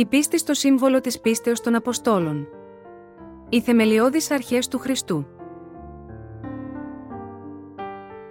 Η 0.00 0.06
πίστη 0.06 0.38
στο 0.38 0.54
σύμβολο 0.54 1.00
της 1.00 1.20
πίστεως 1.20 1.60
των 1.60 1.74
Αποστόλων. 1.74 2.48
Οι 3.48 3.60
θεμελιώδεις 3.60 4.30
αρχές 4.30 4.68
του 4.68 4.78
Χριστού. 4.78 5.26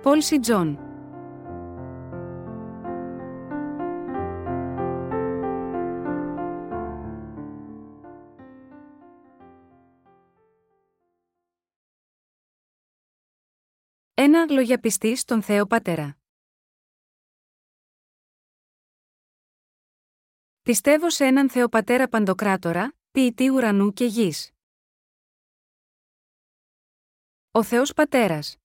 Paul 0.01 0.21
C. 0.21 0.39
Jong. 0.39 0.79
Ένα, 14.13 14.45
ομολογία 14.49 14.79
πίστης 14.79 15.15
στον 15.15 15.41
Θεό 15.41 15.65
Πατέρα. 15.65 16.18
Πιστεύω 20.69 21.09
σε 21.09 21.25
έναν 21.25 21.49
Θεό 21.49 21.69
Πατέρα 21.69 22.07
Παντοκράτορα, 22.07 22.93
ποιητή 23.11 23.49
ουρανού 23.49 23.93
και 23.93 24.05
γης. 24.05 24.51
Ο 27.51 27.63
Θεός 27.63 27.93
Πατέρας. 27.93 28.57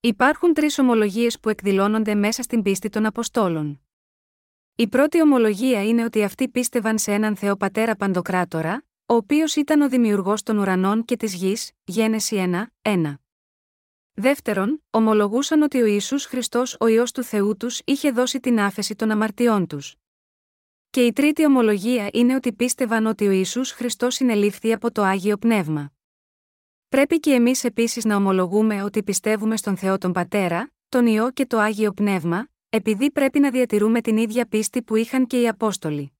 Υπάρχουν 0.00 0.54
τρεις 0.54 0.78
ομολογίες 0.78 1.40
που 1.40 1.48
εκδηλώνονται 1.48 2.14
μέσα 2.14 2.42
στην 2.42 2.62
πίστη 2.62 2.88
των 2.88 3.06
Αποστόλων. 3.06 3.82
Η 4.74 4.88
πρώτη 4.88 5.22
ομολογία 5.22 5.84
είναι 5.84 6.04
ότι 6.04 6.22
αυτοί 6.22 6.48
πίστευαν 6.48 6.98
σε 6.98 7.12
έναν 7.12 7.36
Θεό 7.36 7.56
Πατέρα 7.56 7.96
Παντοκράτορα, 7.96 8.84
ο 9.06 9.14
οποίος 9.14 9.56
ήταν 9.56 9.80
ο 9.80 9.88
δημιουργός 9.88 10.42
των 10.42 10.58
ουρανών 10.58 11.04
και 11.04 11.16
της 11.16 11.34
γης, 11.34 11.72
Γένεση 11.84 12.36
1, 12.36 12.66
1. 12.82 13.14
Δεύτερον, 14.12 14.84
ομολογούσαν 14.90 15.62
ότι 15.62 15.82
ο 15.82 15.86
Ιησούς 15.86 16.24
Χριστός 16.24 16.76
ο 16.80 16.86
Υιός 16.86 17.12
του 17.12 17.22
Θεού 17.22 17.56
τους 17.56 17.80
είχε 17.84 18.10
δώσει 18.10 18.40
την 18.40 18.60
άφεση 18.60 18.94
των 18.94 19.10
αμαρτιών 19.10 19.66
τους. 19.66 19.96
Και 20.94 21.06
η 21.06 21.12
τρίτη 21.12 21.46
ομολογία 21.46 22.08
είναι 22.12 22.34
ότι 22.34 22.52
πίστευαν 22.52 23.06
ότι 23.06 23.26
ο 23.26 23.30
Ιησούς 23.30 23.70
Χριστός 23.70 24.14
συνελήφθη 24.14 24.72
από 24.72 24.92
το 24.92 25.02
Άγιο 25.02 25.36
Πνεύμα. 25.36 25.92
Πρέπει 26.88 27.20
και 27.20 27.32
εμείς 27.32 27.64
επίσης 27.64 28.04
να 28.04 28.16
ομολογούμε 28.16 28.82
ότι 28.82 29.02
πιστεύουμε 29.02 29.56
στον 29.56 29.76
Θεό 29.76 29.98
τον 29.98 30.12
Πατέρα, 30.12 30.72
τον 30.88 31.06
Υιό 31.06 31.30
και 31.30 31.46
το 31.46 31.58
Άγιο 31.58 31.92
Πνεύμα, 31.92 32.48
επειδή 32.68 33.10
πρέπει 33.10 33.38
να 33.38 33.50
διατηρούμε 33.50 34.00
την 34.00 34.16
ίδια 34.16 34.46
πίστη 34.46 34.82
που 34.82 34.96
είχαν 34.96 35.26
και 35.26 35.40
οι 35.40 35.48
Απόστολοι. 35.48 36.12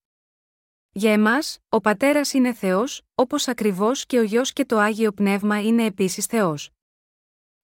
Για 0.92 1.12
εμάς, 1.12 1.58
ο 1.68 1.80
Πατέρας 1.80 2.32
είναι 2.32 2.52
Θεός, 2.52 3.02
όπως 3.14 3.48
ακριβώς 3.48 4.06
και 4.06 4.18
ο 4.18 4.22
Γιο 4.22 4.42
και 4.42 4.64
το 4.64 4.78
Άγιο 4.78 5.12
Πνεύμα 5.12 5.62
είναι 5.62 5.84
επίσης 5.84 6.26
Θεός. 6.26 6.70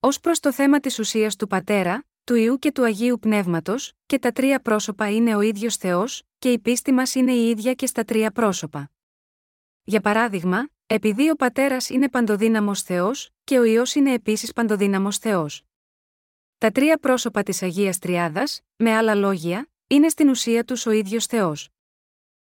Ω 0.00 0.08
προς 0.08 0.40
το 0.40 0.52
θέμα 0.52 0.80
της 0.80 0.98
ουσίας 0.98 1.36
του 1.36 1.46
Πατέρα, 1.46 2.04
του 2.30 2.36
Ιού 2.36 2.58
και 2.58 2.72
του 2.72 2.84
Αγίου 2.84 3.18
Πνεύματος, 3.18 3.92
και 4.06 4.18
τα 4.18 4.32
τρία 4.32 4.60
πρόσωπα 4.60 5.10
είναι 5.10 5.36
ο 5.36 5.40
ίδιος 5.40 5.76
Θεός, 5.76 6.22
και 6.38 6.52
η 6.52 6.58
πίστη 6.58 6.92
μας 6.92 7.14
είναι 7.14 7.32
η 7.32 7.48
ίδια 7.48 7.74
και 7.74 7.86
στα 7.86 8.04
τρία 8.04 8.30
πρόσωπα. 8.30 8.90
Για 9.84 10.00
παράδειγμα, 10.00 10.68
επειδή 10.86 11.30
ο 11.30 11.34
Πατέρας 11.34 11.88
είναι 11.88 12.08
παντοδύναμος 12.08 12.82
Θεός, 12.82 13.30
και 13.44 13.58
ο 13.58 13.64
Υιός 13.64 13.94
είναι 13.94 14.12
επίσης 14.12 14.52
παντοδύναμος 14.52 15.18
Θεός. 15.18 15.62
Τα 16.58 16.70
τρία 16.70 16.98
πρόσωπα 16.98 17.42
της 17.42 17.62
Αγίας 17.62 17.98
Τριάδας, 17.98 18.60
με 18.76 18.96
άλλα 18.96 19.14
λόγια, 19.14 19.68
είναι 19.86 20.08
στην 20.08 20.28
ουσία 20.28 20.64
τους 20.64 20.86
ο 20.86 20.90
ίδιος 20.90 21.26
Θεός. 21.26 21.68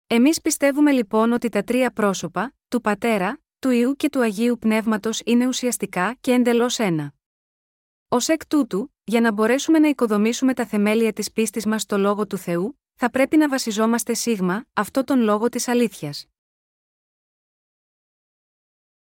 Εμείς 0.06 0.40
πιστεύουμε 0.40 0.92
λοιπόν 0.92 1.32
ότι 1.32 1.48
τα 1.48 1.62
τρία 1.62 1.90
πρόσωπα, 1.90 2.54
του 2.68 2.80
Πατέρα, 2.80 3.38
του 3.58 3.70
Ιού 3.70 3.96
και 3.96 4.08
του 4.08 4.20
Αγίου 4.20 4.58
Πνεύματος 4.58 5.20
είναι 5.24 5.46
ουσιαστικά 5.46 6.16
και 6.20 6.32
εντελώς 6.32 6.78
ένα. 6.78 7.14
Ω 8.08 8.16
εκ 8.26 8.46
τούτου, 8.46 8.90
για 9.08 9.20
να 9.20 9.32
μπορέσουμε 9.32 9.78
να 9.78 9.88
οικοδομήσουμε 9.88 10.54
τα 10.54 10.66
θεμέλια 10.66 11.12
της 11.12 11.32
πίστης 11.32 11.66
μας 11.66 11.82
στο 11.82 11.98
λόγο 11.98 12.26
του 12.26 12.36
Θεού, 12.36 12.80
θα 12.94 13.10
πρέπει 13.10 13.36
να 13.36 13.48
βασιζόμαστε 13.48 14.14
σίγμα, 14.14 14.64
αυτό 14.72 15.04
τον 15.04 15.20
λόγο 15.20 15.48
της 15.48 15.68
αλήθειας. 15.68 16.26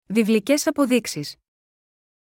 Βιβλικές 0.06 0.66
αποδείξεις. 0.66 1.36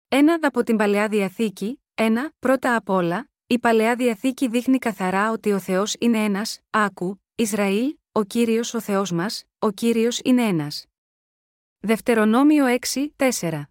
Ένα 0.08 0.38
από 0.42 0.62
την 0.62 0.76
Παλαιά 0.76 1.08
Διαθήκη, 1.08 1.82
ένα, 1.94 2.32
πρώτα 2.38 2.76
απ' 2.76 2.88
όλα, 2.88 3.30
η 3.46 3.58
Παλαιά 3.58 3.96
Διαθήκη 3.96 4.48
δείχνει 4.48 4.78
καθαρά 4.78 5.30
ότι 5.30 5.52
ο 5.52 5.58
Θεός 5.58 5.96
είναι 5.98 6.24
ένας, 6.24 6.60
άκου, 6.70 7.22
Ισραήλ, 7.34 7.96
ο 8.12 8.24
κύριος 8.24 8.74
ο 8.74 8.80
Θεός 8.80 9.12
μας, 9.12 9.44
ο 9.58 9.70
κύριος 9.70 10.20
είναι 10.24 10.42
ένας. 10.42 10.86
Δευτερονόμιο 11.78 12.66
6, 12.66 13.12
4. 13.16 13.62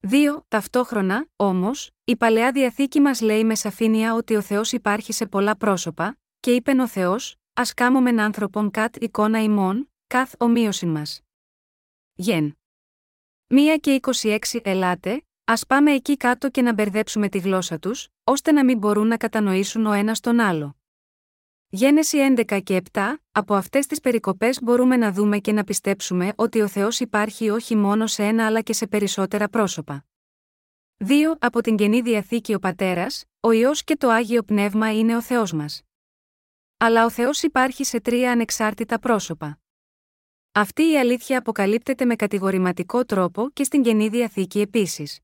2. 0.00 0.44
Ταυτόχρονα, 0.48 1.28
όμως, 1.36 1.90
η 2.04 2.16
παλαιά 2.16 2.52
διαθήκη 2.52 3.00
μας 3.00 3.20
λέει 3.20 3.44
με 3.44 3.54
σαφήνεια 3.54 4.14
ότι 4.14 4.36
ο 4.36 4.40
Θεός 4.40 4.72
υπάρχει 4.72 5.12
σε 5.12 5.26
πολλά 5.26 5.56
πρόσωπα, 5.56 6.18
και 6.40 6.50
είπε 6.50 6.70
ο 6.70 6.86
Θεός, 6.86 7.36
Α 7.52 7.62
κάμωμεν 7.76 8.20
άνθρωπον 8.20 8.70
κατ 8.70 8.96
εικόνα 8.96 9.42
ημών, 9.42 9.90
καθ 10.06 10.34
ομοίωση 10.38 10.86
μας. 10.86 11.20
Γεν. 12.14 12.58
1 13.46 13.78
και 13.80 14.00
26 14.00 14.38
Ελάτε, 14.62 15.24
ας 15.44 15.66
πάμε 15.66 15.92
εκεί 15.92 16.16
κάτω 16.16 16.50
και 16.50 16.62
να 16.62 16.72
μπερδέψουμε 16.72 17.28
τη 17.28 17.38
γλώσσα 17.38 17.78
τους, 17.78 18.08
ώστε 18.24 18.52
να 18.52 18.64
μην 18.64 18.78
μπορούν 18.78 19.06
να 19.06 19.16
κατανοήσουν 19.16 19.86
ο 19.86 19.92
ένας 19.92 20.20
τον 20.20 20.40
άλλο. 20.40 20.76
Γένεση 21.68 22.18
11 22.48 22.60
και 22.62 22.82
7, 22.92 23.00
από 23.32 23.54
αυτές 23.54 23.86
τις 23.86 24.00
περικοπές 24.00 24.62
μπορούμε 24.62 24.96
να 24.96 25.12
δούμε 25.12 25.38
και 25.38 25.52
να 25.52 25.64
πιστέψουμε 25.64 26.32
ότι 26.36 26.60
ο 26.60 26.68
Θεός 26.68 27.00
υπάρχει 27.00 27.50
όχι 27.50 27.76
μόνο 27.76 28.06
σε 28.06 28.22
ένα 28.22 28.46
αλλά 28.46 28.60
και 28.60 28.72
σε 28.72 28.86
περισσότερα 28.86 29.48
πρόσωπα. 29.48 30.04
2. 30.98 31.12
Από 31.38 31.60
την 31.60 31.76
καινή 31.76 32.00
διαθήκη 32.00 32.54
ο 32.54 32.58
Πατέρας, 32.58 33.24
ο 33.40 33.50
ιό 33.50 33.70
και 33.84 33.96
το 33.96 34.08
άγιο 34.08 34.42
πνεύμα 34.42 34.98
είναι 34.98 35.16
ο 35.16 35.22
Θεός 35.22 35.52
μας. 35.52 35.82
Αλλά 36.76 37.04
ο 37.04 37.10
Θεός 37.10 37.42
υπάρχει 37.42 37.84
σε 37.84 38.00
τρία 38.00 38.32
ανεξάρτητα 38.32 38.98
πρόσωπα. 38.98 39.60
Αυτή 40.52 40.82
η 40.90 40.98
αλήθεια 40.98 41.38
αποκαλύπτεται 41.38 42.04
με 42.04 42.16
κατηγορηματικό 42.16 43.04
τρόπο 43.04 43.50
και 43.50 43.64
στην 43.64 43.82
καινή 43.82 44.08
διαθήκη 44.08 44.60
επίσης. 44.60 45.20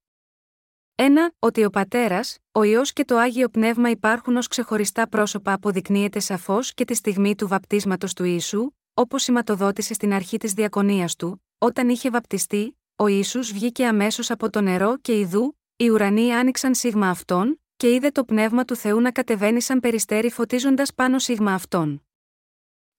1. 0.94 1.04
Ότι 1.38 1.64
ο 1.64 1.70
Πατέρας, 1.70 2.38
ο 2.52 2.62
ιό 2.62 2.82
και 2.82 3.04
το 3.04 3.16
άγιο 3.16 3.48
πνεύμα 3.48 3.90
υπάρχουν 3.90 4.36
ως 4.36 4.46
ξεχωριστά 4.46 5.08
πρόσωπα 5.08 5.52
αποδεικνύεται 5.52 6.20
σαφώς 6.20 6.74
και 6.74 6.84
τη 6.84 6.94
στιγμή 6.94 7.34
του 7.34 7.48
βαπτίσματος 7.48 8.14
του 8.14 8.24
Ιησού, 8.24 8.70
όπως 8.94 9.22
σηματοδότησε 9.22 9.94
στην 9.94 10.12
αρχή 10.12 10.36
της 10.36 10.52
διακονίας 10.52 11.16
του, 11.16 11.42
όταν 11.58 11.88
είχε 11.88 12.10
βαπτιστεί, 12.10 12.78
ο 12.96 13.06
Ιησούς 13.06 13.52
βγήκε 13.52 13.86
αμέσως 13.86 14.30
από 14.30 14.50
το 14.50 14.60
νερό 14.60 14.96
και 14.96 15.18
ιδού, 15.18 15.58
οι 15.76 15.88
ουρανοί 15.88 16.34
άνοιξαν 16.34 16.74
σίγμα 16.74 17.08
αυτών, 17.08 17.60
και 17.76 17.94
είδε 17.94 18.10
το 18.10 18.24
πνεύμα 18.24 18.64
του 18.64 18.76
Θεού 18.76 19.00
να 19.00 19.10
κατεβαίνει 19.10 19.60
σαν 19.60 19.80
περιστέρι 19.80 20.30
φωτίζοντας 20.30 20.94
πάνω 20.94 21.18
σίγμα 21.18 21.52
αυτών. 21.52 22.06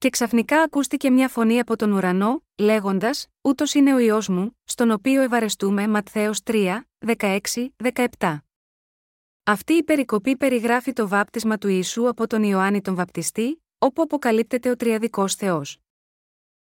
Και 0.04 0.10
ξαφνικά 0.10 0.62
ακούστηκε 0.62 1.10
μια 1.10 1.28
φωνή 1.28 1.60
από 1.60 1.76
τον 1.76 1.92
ουρανό, 1.92 2.44
λέγοντας: 2.58 3.28
Ούτως 3.42 3.74
είναι 3.74 3.94
ο 3.94 4.00
ιό 4.00 4.22
μου, 4.28 4.58
στον 4.64 4.92
οποίο 4.92 5.22
ευαρεστούμε 5.22 5.88
Ματθαίος 5.88 6.40
3, 6.44 6.82
16, 7.18 7.40
17. 8.18 8.38
Αυτή 9.44 9.74
η 9.74 9.84
περικοπή 9.84 10.38
περιγράφει 10.38 10.94
το 10.94 11.08
βάπτισμα 11.08 11.58
του 11.58 11.68
Ιησού 11.68 12.08
από 12.08 12.28
τον 12.28 12.44
Ιωάννη 12.44 12.82
τον 12.82 12.96
Βαπτιστή, 12.96 13.64
όπου 13.78 14.02
αποκαλύπτεται 14.02 14.70
ο 14.70 14.76
Τριαδικός 14.76 15.36
Θεός. 15.36 15.78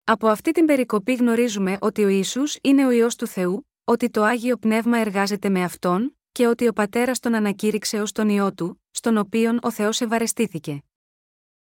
Από 0.04 0.28
αυτή 0.28 0.52
την 0.52 0.66
περικοπή 0.66 1.14
γνωρίζουμε 1.14 1.78
ότι 1.82 2.04
ο 2.04 2.08
Ιησούς 2.08 2.58
είναι 2.62 2.86
ο 2.86 2.92
ιό 2.92 3.08
του 3.18 3.28
Θεού, 3.28 3.68
ότι 3.84 4.10
το 4.10 4.24
άγιο 4.24 4.58
πνεύμα 4.58 4.98
εργάζεται 4.98 5.50
με 5.50 5.64
αυτόν, 5.64 6.18
και 6.32 6.48
ότι 6.48 6.68
ο 6.68 6.74
πατέρας 6.74 7.20
τον 7.20 7.36
ανακήρυξε 7.36 8.02
ως 8.02 8.12
τον 8.12 8.30
ιό 8.30 8.54
του, 8.54 8.82
στον 8.92 9.18
οποίον 9.18 9.60
ο 9.62 9.72
Θεός 9.72 10.02
ευαρεστήθηκε. 10.02 10.84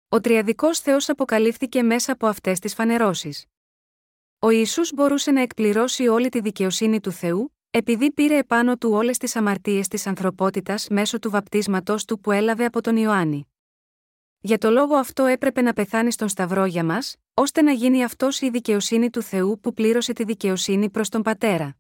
Ο 0.09 0.21
Τριαδικός 0.21 0.79
Θεός 0.79 1.09
αποκαλύφθηκε 1.09 1.83
μέσα 1.83 2.13
από 2.13 2.27
αυτές 2.27 2.59
τις 2.59 2.75
φανερώσεις. 2.75 3.45
Ο 4.39 4.51
Ιησούς 4.51 4.93
μπορούσε 4.95 5.31
να 5.31 5.41
εκπληρώσει 5.41 6.09
όλη 6.09 6.29
τη 6.29 6.41
δικαιοσύνη 6.41 7.01
του 7.01 7.13
Θεού, 7.13 7.57
επειδή 7.71 8.13
πήρε 8.13 8.37
επάνω 8.37 8.77
του 8.77 8.91
όλες 8.91 9.19
τις 9.19 9.37
αμαρτίες 9.37 9.89
της 9.89 10.07
ανθρωπότητας 10.07 10.89
μέσω 10.89 11.19
του 11.19 11.31
βαπτίσματό 11.31 11.97
του 12.07 12.21
που 12.21 12.31
έλαβε 12.31 12.65
από 12.65 12.81
τον 12.81 12.97
Ιωάννη. 12.97 13.49
Για 14.41 14.59
το 14.59 14.71
λόγο 14.71 14.95
αυτό 14.95 15.25
έπρεπε 15.25 15.61
να 15.61 15.73
πεθάνει 15.73 16.13
στον 16.13 16.29
Σταυρό 16.29 16.65
για 16.65 16.85
μας, 16.85 17.17
ώστε 17.35 17.63
να 17.63 17.73
γίνει 17.73 18.05
αυτός 18.05 18.41
η 18.41 18.51
δικαιοσύνη 18.51 19.11
του 19.11 19.23
Θεού 19.23 19.61
που 19.61 19.75
πλήρωσε 19.75 20.13
τη 20.13 20.25
δικαιοσύνη 20.25 20.91
προς 20.91 21.09
τον 21.09 21.23
Πατέρα. 21.23 21.77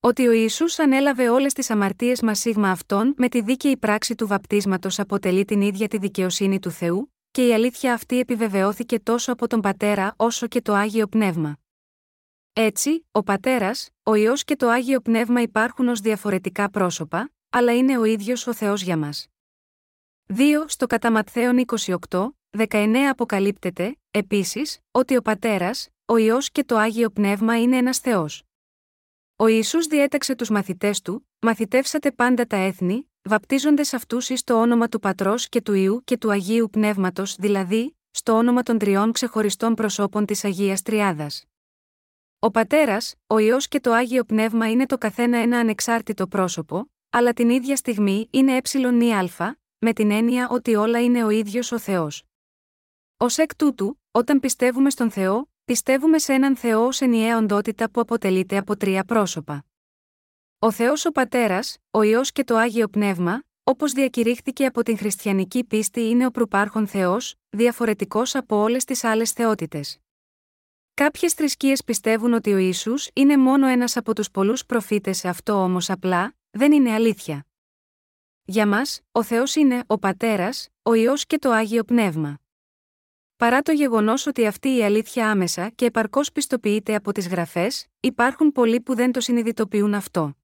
Ότι 0.00 0.26
ο 0.26 0.32
Ιησούς 0.32 0.78
ανέλαβε 0.78 1.28
όλες 1.28 1.52
τις 1.52 1.70
αμαρτίες 1.70 2.22
μας 2.22 2.38
σίγμα 2.38 2.70
αυτών 2.70 3.14
με 3.16 3.28
τη 3.28 3.40
δίκαιη 3.40 3.76
πράξη 3.76 4.14
του 4.14 4.26
βαπτίσματος 4.26 4.98
αποτελεί 4.98 5.44
την 5.44 5.60
ίδια 5.60 5.88
τη 5.88 5.98
δικαιοσύνη 5.98 6.58
του 6.58 6.70
Θεού, 6.70 7.10
και 7.36 7.46
η 7.46 7.54
αλήθεια 7.54 7.92
αυτή 7.92 8.18
επιβεβαιώθηκε 8.18 9.00
τόσο 9.00 9.32
από 9.32 9.46
τον 9.46 9.60
Πατέρα 9.60 10.14
όσο 10.16 10.46
και 10.46 10.62
το 10.62 10.74
Άγιο 10.74 11.06
Πνεύμα. 11.06 11.58
Έτσι, 12.52 13.06
ο 13.10 13.22
Πατέρας, 13.22 13.90
ο 14.02 14.14
ιό 14.14 14.34
και 14.34 14.56
το 14.56 14.68
Άγιο 14.68 15.00
Πνεύμα 15.00 15.40
υπάρχουν 15.40 15.88
ως 15.88 16.00
διαφορετικά 16.00 16.70
πρόσωπα, 16.70 17.30
αλλά 17.50 17.76
είναι 17.76 17.98
ο 17.98 18.04
ίδιος 18.04 18.46
ο 18.46 18.54
Θεός 18.54 18.82
για 18.82 18.96
μας. 18.96 19.26
2. 20.26 20.64
Στο 20.66 20.86
κατά 20.86 21.10
Ματθαίον 21.10 21.64
28, 22.08 22.28
19 22.50 22.96
αποκαλύπτεται, 23.10 23.98
επίσης, 24.10 24.78
ότι 24.90 25.16
ο 25.16 25.22
Πατέρας, 25.22 25.88
ο 26.04 26.16
ιό 26.16 26.38
και 26.52 26.64
το 26.64 26.76
Άγιο 26.76 27.10
Πνεύμα 27.10 27.60
είναι 27.60 27.76
ένας 27.76 27.98
Θεός. 27.98 28.42
Ο 29.36 29.46
Ιησούς 29.46 29.86
διέταξε 29.86 30.34
τους 30.34 30.48
μαθητές 30.48 31.00
του, 31.00 31.28
μαθητεύσατε 31.38 32.10
πάντα 32.12 32.46
τα 32.46 32.56
έθνη, 32.56 33.10
βαπτίζοντες 33.26 33.94
αυτούς 33.94 34.28
εις 34.28 34.44
το 34.44 34.60
όνομα 34.60 34.88
του 34.88 34.98
Πατρός 34.98 35.48
και 35.48 35.62
του 35.62 35.72
Ιού 35.74 36.02
και 36.04 36.18
του 36.18 36.30
Αγίου 36.30 36.68
Πνεύματος, 36.70 37.36
δηλαδή, 37.36 37.96
στο 38.10 38.32
όνομα 38.32 38.62
των 38.62 38.78
τριών 38.78 39.12
ξεχωριστών 39.12 39.74
προσώπων 39.74 40.26
της 40.26 40.44
Αγίας 40.44 40.82
Τριάδας. 40.82 41.44
Ο 42.38 42.50
Πατέρας, 42.50 43.14
ο 43.26 43.38
ιό 43.38 43.56
και 43.58 43.80
το 43.80 43.92
άγιο 43.92 44.24
πνεύμα 44.24 44.70
είναι 44.70 44.86
το 44.86 44.98
καθένα 44.98 45.38
ένα 45.38 45.58
ανεξάρτητο 45.58 46.26
πρόσωπο, 46.26 46.90
αλλά 47.10 47.32
την 47.32 47.50
ίδια 47.50 47.76
στιγμή 47.76 48.28
είναι 48.30 48.56
ε 48.56 48.60
με 49.78 49.92
την 49.92 50.10
έννοια 50.10 50.48
ότι 50.48 50.74
όλα 50.74 51.02
είναι 51.02 51.24
ο 51.24 51.30
ίδιος 51.30 51.72
ο 51.72 51.78
Θεός. 51.78 52.22
Ω 53.16 53.26
εκ 53.36 53.56
τούτου, 53.56 54.00
όταν 54.10 54.40
πιστεύουμε 54.40 54.90
στον 54.90 55.10
Θεό, 55.10 55.50
πιστεύουμε 55.64 56.18
σε 56.18 56.32
έναν 56.32 56.56
Θεό 56.56 56.86
ως 56.86 57.00
ενιαία 57.00 57.38
οντότητα 57.38 57.90
που 57.90 58.00
αποτελείται 58.00 58.56
από 58.56 58.76
τρία 58.76 59.04
πρόσωπα. 59.04 59.64
Ο 60.58 60.70
Θεός 60.70 61.04
ο 61.04 61.12
Πατέρας, 61.12 61.76
ο 61.90 62.02
ιό 62.02 62.20
και 62.22 62.44
το 62.44 62.56
άγιο 62.56 62.88
πνεύμα, 62.88 63.42
όπως 63.64 63.92
διακηρύχθηκε 63.92 64.66
από 64.66 64.82
την 64.82 64.98
χριστιανική 64.98 65.64
πίστη, 65.64 66.00
είναι 66.00 66.26
ο 66.26 66.30
προπάρχον 66.30 66.86
Θεός, 66.86 67.34
διαφορετικός 67.50 68.34
από 68.34 68.56
όλες 68.56 68.84
τις 68.84 69.04
άλλες 69.04 69.32
θεότητες. 69.32 69.98
Κάποιες 70.94 71.32
θρησκείες 71.32 71.84
πιστεύουν 71.84 72.32
ότι 72.32 72.52
ο 72.52 72.56
Ιησούς 72.56 73.08
είναι 73.12 73.36
μόνο 73.36 73.66
ένας 73.66 73.96
από 73.96 74.14
τους 74.14 74.30
πολλούς 74.30 74.66
προφήτες, 74.66 75.24
αυτό 75.24 75.52
όμως 75.52 75.90
απλά 75.90 76.34
δεν 76.50 76.72
είναι 76.72 76.92
αλήθεια. 76.92 77.46
Για 78.44 78.66
μας, 78.66 79.00
ο 79.12 79.22
Θεός 79.22 79.54
είναι 79.54 79.84
ο 79.86 79.98
Πατέρας, 79.98 80.68
ο 80.82 80.94
ιό 80.94 81.14
και 81.26 81.38
το 81.38 81.50
άγιο 81.50 81.84
πνεύμα. 81.84 82.38
Παρά 83.36 83.62
το 83.62 83.72
γεγονός 83.72 84.26
ότι 84.26 84.46
αυτή 84.46 84.76
η 84.76 84.84
αλήθεια 84.84 85.30
άμεσα 85.30 85.68
και 85.68 85.84
επαρκώς 85.84 86.32
πιστοποιείται 86.32 86.94
από 86.94 87.12
τις 87.12 87.28
γραφές, 87.28 87.86
υπάρχουν 88.00 88.52
πολλοί 88.52 88.80
που 88.80 88.94
δεν 88.94 89.12
το 89.12 89.20
συνειδητοποιούν 89.20 89.94
αυτό. 89.94 90.36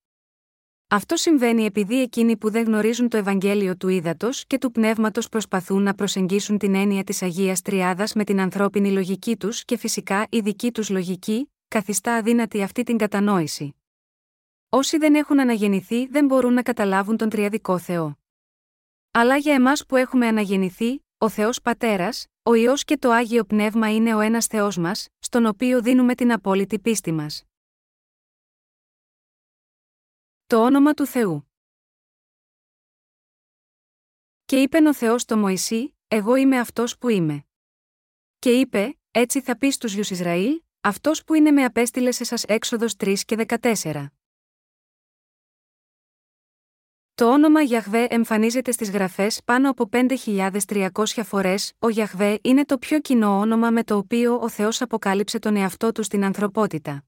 Αυτό 0.93 1.17
συμβαίνει 1.17 1.65
επειδή 1.65 2.03
εκείνοι 2.03 2.37
που 2.37 2.51
δεν 2.51 2.65
γνωρίζουν 2.65 3.09
το 3.09 3.17
Ευαγγέλιο 3.17 3.77
του 3.77 3.89
ύδατο 3.89 4.29
και 4.47 4.59
του 4.59 4.71
πνεύματος 4.71 5.29
προσπαθούν 5.29 5.83
να 5.83 5.95
προσεγγίσουν 5.95 6.59
την 6.59 6.75
έννοια 6.75 7.05
της 7.05 7.23
Αγίας 7.23 7.63
Τριάδας 7.63 8.13
με 8.13 8.25
την 8.25 8.41
ανθρώπινη 8.41 8.91
λογική 8.91 9.37
τους 9.37 9.65
και 9.65 9.77
φυσικά 9.77 10.27
η 10.31 10.41
δική 10.41 10.73
τους 10.73 10.91
λογική, 10.91 11.53
καθιστά 11.69 12.15
αδύνατη 12.15 12.63
αυτή 12.63 12.83
την 12.83 12.97
κατανόηση. 12.97 13.77
Όσοι 14.69 14.99
δεν 14.99 15.15
έχουν 15.15 15.41
αναγεννηθεί 15.41 16.07
δεν 16.07 16.27
μπορούν 16.27 16.53
να 16.53 16.63
καταλάβουν 16.63 17.17
τον 17.17 17.29
τριαδικό 17.29 17.79
Θεό. 17.79 18.19
Αλλά 19.11 19.37
για 19.37 19.55
εμάς 19.55 19.87
που 19.87 19.97
έχουμε 19.97 20.27
αναγεννηθεί, 20.27 21.05
ο 21.19 21.29
Θεός 21.29 21.61
Πατέρας, 21.61 22.27
ο 22.43 22.55
ιό 22.55 22.75
και 22.77 22.97
το 22.97 23.11
άγιο 23.11 23.45
πνεύμα 23.45 23.95
είναι 23.95 24.15
ο 24.15 24.21
ένας 24.21 24.47
Θεός 24.47 24.77
μας, 24.77 25.09
στον 25.19 25.47
οποίο 25.47 25.83
δίνουμε 25.83 26.15
την 26.15 26.33
απόλυτη 26.33 26.79
πίστη 26.79 27.13
μας. 27.13 27.45
Το 30.53 30.65
όνομα 30.65 30.95
του 30.95 31.07
Θεού. 31.07 31.51
Και 34.45 34.61
είπε 34.61 34.79
ο 34.89 34.95
Θεός 34.95 35.23
στο 35.23 35.37
Μωυσή, 35.37 35.97
Εγώ 36.09 36.35
είμαι 36.35 36.59
αυτός 36.59 36.99
που 36.99 37.09
είμαι. 37.09 37.47
Και 38.39 38.51
είπε, 38.51 38.99
Έτσι 39.11 39.41
θα 39.41 39.57
πεις 39.57 39.75
στους 39.75 39.95
γιους 39.95 40.11
Ισραήλ, 40.11 40.63
Αυτός 40.81 41.25
που 41.25 41.35
είναι 41.35 41.51
με 41.51 41.65
απέστειλες 41.65 42.17
σε 42.17 42.37
σα 42.37 42.55
έξοδος 42.55 42.97
3 42.97 43.15
και 43.25 43.37
14. 43.37 44.07
Το 47.15 47.33
όνομα 47.33 47.63
Γιαχβέ 47.63 48.07
εμφανίζεται 48.11 48.73
στις 48.73 48.91
γραφές 48.91 49.41
πάνω 49.45 49.71
από 49.71 49.89
5.300 49.93 50.91
φορές. 51.25 51.73
Ο 51.79 51.89
Γιαχβέ 51.89 52.39
είναι 52.43 52.65
το 52.65 52.79
πιο 52.79 53.01
κοινό 53.01 53.39
όνομα 53.39 53.71
με 53.71 53.85
το 53.85 53.97
οποίο 53.97 54.41
ο 54.41 54.49
Θεός 54.49 54.83
αποκάλυψε 54.83 55.39
τον 55.39 55.57
εαυτό 55.57 55.93
του 55.93 56.03
στην 56.03 56.25
ανθρωπότητα. 56.25 57.05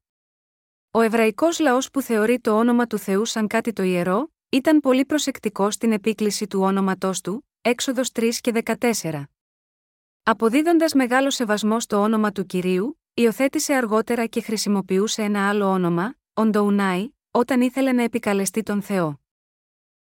Ο 0.97 1.01
εβραϊκός 1.01 1.59
λαός 1.59 1.91
που 1.91 2.03
θεωρεί 2.03 2.41
το 2.41 2.59
όνομα 2.59 2.87
του 2.87 2.99
Θεού 2.99 3.25
σαν 3.25 3.47
κάτι 3.47 3.73
το 3.73 3.83
ιερό, 3.83 4.33
ήταν 4.49 4.81
πολύ 4.81 5.05
προσεκτικό 5.05 5.71
στην 5.71 5.93
επίκληση 5.93 6.47
του 6.47 6.61
όνοματός 6.61 7.21
του, 7.21 7.49
έξοδος 7.61 8.11
3 8.13 8.29
και 8.41 8.53
14. 9.01 9.23
Αποδίδοντας 10.23 10.93
μεγάλο 10.93 11.31
σεβασμό 11.31 11.81
στο 11.81 11.97
όνομα 11.97 12.33
του 12.33 12.47
κυρίου, 12.47 13.01
υιοθέτησε 13.15 13.75
αργότερα 13.75 14.27
και 14.27 14.41
χρησιμοποιούσε 14.41 15.23
ένα 15.23 15.49
άλλο 15.49 15.67
όνομα, 15.67 16.15
Οντοουνάι, 16.35 17.09
όταν 17.31 17.61
ήθελε 17.61 17.93
να 17.93 18.03
επικαλεστεί 18.03 18.63
τον 18.63 18.83
Θεό. 18.83 19.21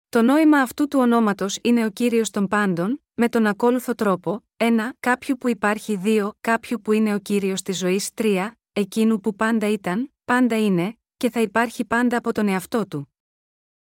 Το 0.10 0.22
νόημα 0.22 0.58
αυτού 0.58 0.88
του 0.88 1.00
ονόματος 1.00 1.58
είναι 1.62 1.86
ο 1.86 1.90
κύριος 1.90 2.30
των 2.30 2.48
πάντων, 2.48 3.04
με 3.14 3.30
τον 3.30 3.46
ακόλουθο 3.46 3.96
τρόπο, 3.96 4.44
1. 4.58 4.68
Κάποιου 5.00 5.38
που 5.38 5.48
υπάρχει 5.48 6.02
2. 6.04 6.30
Κάποιου 6.42 6.82
που 6.82 6.92
είναι 6.92 7.14
ο 7.14 7.20
κύριος 7.20 7.62
της 7.62 7.78
ζωής 7.78 8.10
3. 8.14 8.52
Εκείνου 8.74 9.20
που 9.20 9.36
πάντα 9.36 9.68
ήταν, 9.70 10.14
πάντα 10.30 10.60
είναι, 10.60 11.00
και 11.18 11.30
θα 11.30 11.42
υπάρχει 11.42 11.86
πάντα 11.86 12.18
από 12.18 12.32
τον 12.32 12.48
εαυτό 12.48 12.88
του. 12.88 13.14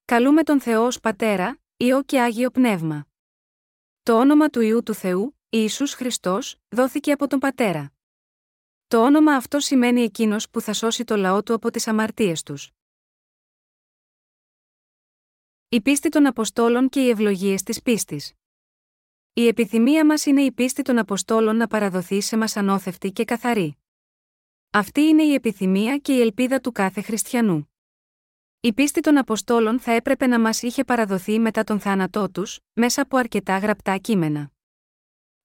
Καλούμε 0.06 0.44
τον 0.44 0.62
Θεό 0.62 0.86
ως 0.86 1.00
Πατέρα, 1.00 1.60
Υιό 1.78 2.04
και 2.04 2.22
Άγιο 2.22 2.52
Πνεύμα. 2.52 3.08
Το 4.04 4.20
όνομα 4.20 4.50
του 4.50 4.62
Ιού 4.62 4.84
του 4.84 4.94
Θεού, 4.94 5.40
Ιησούς 5.50 5.94
Χριστός, 5.94 6.56
δόθηκε 6.70 7.12
από 7.12 7.28
τον 7.28 7.40
Πατέρα. 7.40 7.94
Το 8.88 9.04
όνομα 9.04 9.36
αυτό 9.36 9.60
σημαίνει 9.60 10.02
εκείνος 10.02 10.50
που 10.50 10.62
θα 10.62 10.74
σώσει 10.74 11.04
το 11.04 11.16
λαό 11.16 11.44
του 11.44 11.54
από 11.54 11.72
τις 11.72 11.88
αμαρτίες 11.88 12.44
τους. 12.44 12.72
Η 15.70 15.82
πίστη 15.82 16.10
των 16.10 16.26
Αποστόλων 16.26 16.90
και 16.90 17.02
οι 17.04 17.10
ευλογίες 17.10 17.64
της 17.64 17.82
πίστης. 17.82 18.34
Η 19.34 19.48
επιθυμία 19.48 20.06
μας 20.06 20.26
είναι 20.26 20.42
η 20.42 20.52
πίστη 20.52 20.82
των 20.82 20.98
Αποστόλων 20.98 21.56
να 21.56 21.68
παραδοθεί 21.68 22.22
σε 22.22 22.38
μας 22.38 22.58
ανώθευτη 22.58 23.12
και 23.12 23.26
καθαρή. 23.26 23.81
Αυτή 24.74 25.02
είναι 25.02 25.24
η 25.24 25.34
επιθυμία 25.34 25.98
και 25.98 26.14
η 26.14 26.22
ελπίδα 26.22 26.60
του 26.60 26.72
κάθε 26.72 27.02
χριστιανού. 27.02 27.72
Η 28.62 28.74
πίστη 28.74 29.02
των 29.02 29.18
Αποστόλων 29.18 29.80
θα 29.80 29.92
έπρεπε 29.92 30.28
να 30.28 30.40
μας 30.40 30.62
είχε 30.62 30.84
παραδοθεί 30.84 31.40
μετά 31.40 31.64
τον 31.64 31.80
θάνατό 31.80 32.30
τους, 32.32 32.60
μέσα 32.74 33.02
από 33.02 33.18
αρκετά 33.18 33.58
γραπτά 33.58 33.98
κείμενα. 33.98 34.52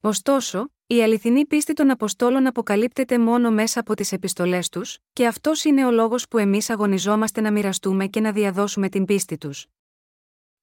Ωστόσο, 0.01 0.69
η 0.87 1.03
αληθινή 1.03 1.47
πίστη 1.47 1.73
των 1.73 1.91
Αποστόλων 1.91 2.47
αποκαλύπτεται 2.47 3.19
μόνο 3.19 3.51
μέσα 3.51 3.81
από 3.81 3.95
τις 3.95 4.13
επιστολές 4.13 4.69
τους, 4.69 4.99
και 5.13 5.27
αυτός 5.27 5.65
είναι 5.65 5.87
ο 5.87 5.91
λόγος 5.91 6.29
που 6.29 6.39
εμείς 6.39 6.71
αγωνιζόμαστε 6.71 7.41
να 7.41 7.53
μοιραστούμε 7.53 8.07
και 8.07 8.21
να 8.21 8.33
διαδώσουμε 8.33 8.89
την 8.89 9.05
πίστη 9.05 9.39
τους. 9.39 9.67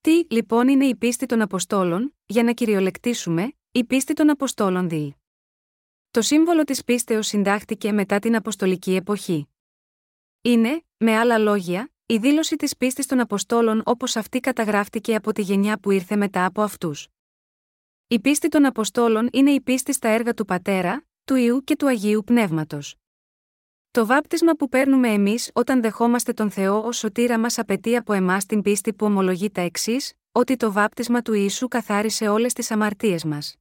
Τι, 0.02 0.26
λοιπόν, 0.30 0.68
είναι 0.68 0.86
η 0.86 0.96
πίστη 0.96 1.26
των 1.26 1.42
Αποστόλων, 1.42 2.16
για 2.26 2.44
να 2.44 2.54
κυριολεκτήσουμε, 2.54 3.54
η 3.72 3.84
πίστη 3.84 4.14
των 4.14 4.30
Αποστόλων 4.30 4.90
δι. 4.90 5.16
Το 6.14 6.22
σύμβολο 6.22 6.64
της 6.64 6.84
πίστεως 6.84 7.28
συντάχθηκε 7.28 7.92
μετά 7.92 8.20
την 8.20 8.36
Αποστολική 8.36 8.96
εποχή. 8.96 9.48
Είναι, 10.42 10.84
με 10.98 11.18
άλλα 11.18 11.38
λόγια, 11.38 11.92
η 12.06 12.18
δήλωση 12.18 12.56
της 12.56 12.78
πίστης 12.78 13.06
των 13.06 13.20
Αποστόλων 13.20 13.82
όπως 13.86 14.16
αυτή 14.16 14.40
καταγράφτηκε 14.40 15.16
από 15.16 15.34
τη 15.34 15.42
γενιά 15.42 15.80
που 15.80 15.92
ήρθε 15.92 16.16
μετά 16.16 16.46
από 16.46 16.62
αυτούς. 16.62 17.08
Η 18.08 18.20
πίστη 18.20 18.48
των 18.48 18.66
Αποστόλων 18.66 19.30
είναι 19.32 19.52
η 19.52 19.62
πίστη 19.62 19.94
στα 19.94 20.08
έργα 20.08 20.34
του 20.34 20.46
Πατέρα, 20.46 21.06
του 21.24 21.36
Ιού 21.36 21.64
και 21.64 21.76
του 21.76 21.88
Αγίου 21.88 22.24
Πνεύματος. 22.24 22.96
Το 23.92 24.06
βάπτισμα 24.06 24.54
που 24.54 24.70
παίρνουμε 24.70 25.10
εμείς 25.10 25.52
όταν 25.54 25.82
δεχόμαστε 25.82 26.34
τον 26.34 26.52
Θεό 26.52 26.84
ως 26.86 26.98
σωτήρα 26.98 27.40
μας 27.40 27.58
απαιτεί 27.58 27.96
από 27.96 28.14
εμάς 28.14 28.46
την 28.46 28.62
πίστη 28.62 28.94
που 28.94 29.06
ομολογεί 29.06 29.50
τα 29.50 29.62
εξής, 29.62 30.14
ότι 30.32 30.56
το 30.56 30.72
βάπτισμα 30.72 31.22
του 31.22 31.34
Ιησού 31.34 31.68
καθάρισε 31.68 32.28
όλες 32.28 32.54
τις 32.54 32.72
αμαρτίες 32.72 33.24
μας. 33.24 33.58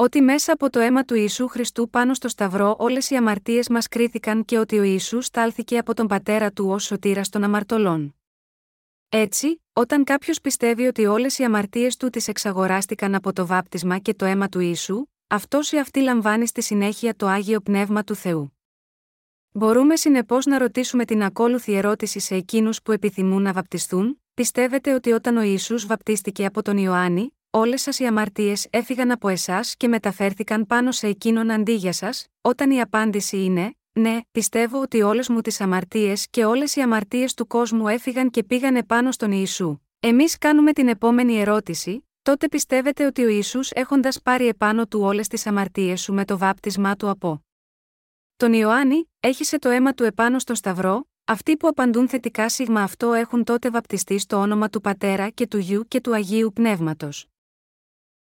Ότι 0.00 0.20
μέσα 0.20 0.52
από 0.52 0.70
το 0.70 0.78
αίμα 0.80 1.04
του 1.04 1.14
Ιησού 1.14 1.48
Χριστού 1.48 1.90
πάνω 1.90 2.14
στο 2.14 2.28
Σταυρό 2.28 2.76
όλες 2.78 3.10
οι 3.10 3.16
αμαρτίες 3.16 3.68
μας 3.68 3.88
κρίθηκαν 3.88 4.44
και 4.44 4.58
ότι 4.58 4.78
ο 4.78 4.82
Ιησούς 4.82 5.26
στάλθηκε 5.26 5.78
από 5.78 5.94
τον 5.94 6.06
πατέρα 6.06 6.50
του 6.52 6.68
ως 6.68 6.84
σωτήρας 6.84 7.28
των 7.28 7.44
αμαρτωλών. 7.44 8.16
Έτσι, 9.08 9.62
όταν 9.72 10.04
κάποιος 10.04 10.40
πιστεύει 10.40 10.86
ότι 10.86 11.06
όλες 11.06 11.38
οι 11.38 11.44
αμαρτίες 11.44 11.96
του 11.96 12.10
τις 12.10 12.28
εξαγοράστηκαν 12.28 13.14
από 13.14 13.32
το 13.32 13.46
βάπτισμα 13.46 13.98
και 13.98 14.14
το 14.14 14.24
αίμα 14.24 14.48
του 14.48 14.60
Ιησού, 14.60 15.06
αυτός 15.26 15.72
ή 15.72 15.78
αυτή 15.78 16.00
λαμβάνει 16.00 16.46
στη 16.46 16.62
συνέχεια 16.62 17.14
το 17.14 17.26
άγιο 17.26 17.60
πνεύμα 17.60 18.04
του 18.04 18.14
Θεού. 18.14 18.58
Μπορούμε 19.50 19.96
συνεπώς 19.96 20.46
να 20.46 20.58
ρωτήσουμε 20.58 21.04
την 21.04 21.22
ακόλουθη 21.22 21.72
ερώτηση 21.72 22.18
σε 22.18 22.34
εκείνους 22.34 22.82
που 22.82 22.92
επιθυμούν 22.92 23.42
να 23.42 23.52
βαπτιστούν: 23.52 24.22
Πιστεύετε 24.34 24.94
ότι 24.94 25.12
όταν 25.12 25.36
ο 25.36 25.42
Ιησούς 25.42 25.86
βαπτίστηκε 25.86 26.44
από 26.44 26.62
τον 26.62 26.76
Ιωάννη, 26.76 27.37
όλες 27.50 27.82
σας 27.82 27.98
οι 27.98 28.06
αμαρτίες 28.06 28.66
έφυγαν 28.70 29.10
από 29.10 29.28
εσάς 29.28 29.76
και 29.76 29.88
μεταφέρθηκαν 29.88 30.66
πάνω 30.66 30.92
σε 30.92 31.06
εκείνον 31.06 31.50
αντί 31.50 31.72
για 31.72 31.92
σας, 31.92 32.26
όταν 32.40 32.70
η 32.70 32.80
απάντηση 32.80 33.44
είναι: 33.44 33.74
Ναι, 33.92 34.18
πιστεύω 34.30 34.80
ότι 34.80 35.02
όλες 35.02 35.28
μου 35.28 35.40
τις 35.40 35.60
αμαρτίες 35.60 36.26
και 36.30 36.44
όλες 36.44 36.76
οι 36.76 36.80
αμαρτίες 36.80 37.34
του 37.34 37.46
κόσμου 37.46 37.88
έφυγαν 37.88 38.30
και 38.30 38.44
πήγανε 38.44 38.82
πάνω 38.82 39.12
στον 39.12 39.32
Ιησού. 39.32 39.78
Εμείς 40.00 40.38
κάνουμε 40.38 40.72
την 40.72 40.88
επόμενη 40.88 41.40
ερώτηση: 41.40 42.08
Τότε 42.22 42.48
πιστεύετε 42.48 43.06
ότι 43.06 43.24
ο 43.24 43.28
Ιησούς 43.28 43.70
έχοντας 43.70 44.22
πάρει 44.22 44.46
επάνω 44.46 44.86
του 44.86 45.00
όλες 45.00 45.28
τις 45.28 45.46
αμαρτίες 45.46 46.00
σου 46.00 46.12
με 46.12 46.24
το 46.24 46.38
βάπτισμά 46.38 46.96
του 46.96 47.08
από 47.08 47.42
τον 48.36 48.52
Ιωάννη, 48.52 49.10
έχισε 49.20 49.58
το 49.58 49.68
αίμα 49.68 49.92
του 49.92 50.04
επάνω 50.04 50.38
στο 50.38 50.54
Σταυρό, 50.54 51.08
αυτοί 51.24 51.56
που 51.56 51.68
απαντούν 51.68 52.08
θετικά 52.08 52.48
σίγμα 52.48 52.82
αυτό 52.82 53.12
έχουν 53.12 53.44
τότε 53.44 53.70
βαπτιστεί 53.70 54.18
στο 54.18 54.36
όνομα 54.36 54.68
του 54.68 54.80
Πατέρα 54.80 55.28
και 55.28 55.46
του 55.46 55.58
Γιου 55.58 55.88
και 55.88 56.00
του 56.00 56.14
Αγίου 56.14 56.52
Πνεύματος. 56.54 57.28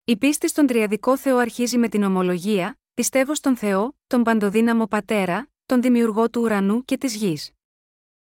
Η 0.08 0.16
πίστη 0.16 0.48
στον 0.48 0.66
Τριαδικό 0.66 1.16
Θεό 1.16 1.36
αρχίζει 1.36 1.78
με 1.78 1.88
την 1.88 2.02
ομολογία, 2.02 2.78
πιστεύω 2.94 3.34
στον 3.34 3.56
Θεό, 3.56 3.96
τον 4.06 4.22
Παντοδύναμο 4.22 4.86
Πατέρα, 4.86 5.48
τον 5.66 5.82
Δημιουργό 5.82 6.30
του 6.30 6.40
ουρανού 6.40 6.84
και 6.84 6.96
της 6.96 7.14
γης. 7.14 7.52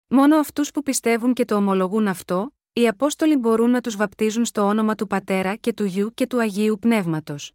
Μόνο 0.06 0.36
αυτούς 0.36 0.70
που 0.70 0.82
πιστεύουν 0.82 1.32
και 1.32 1.44
το 1.44 1.54
ομολογούν 1.54 2.08
αυτό, 2.08 2.54
οι 2.72 2.88
Απόστολοι 2.88 3.36
μπορούν 3.36 3.70
να 3.70 3.80
τους 3.80 3.96
βαπτίζουν 3.96 4.44
στο 4.44 4.62
όνομα 4.62 4.94
του 4.94 5.06
Πατέρα 5.06 5.54
και 5.56 5.72
του 5.72 5.84
Γιου 5.84 6.14
και 6.14 6.26
του 6.26 6.40
Αγίου 6.40 6.78
Πνεύματος. 6.78 7.52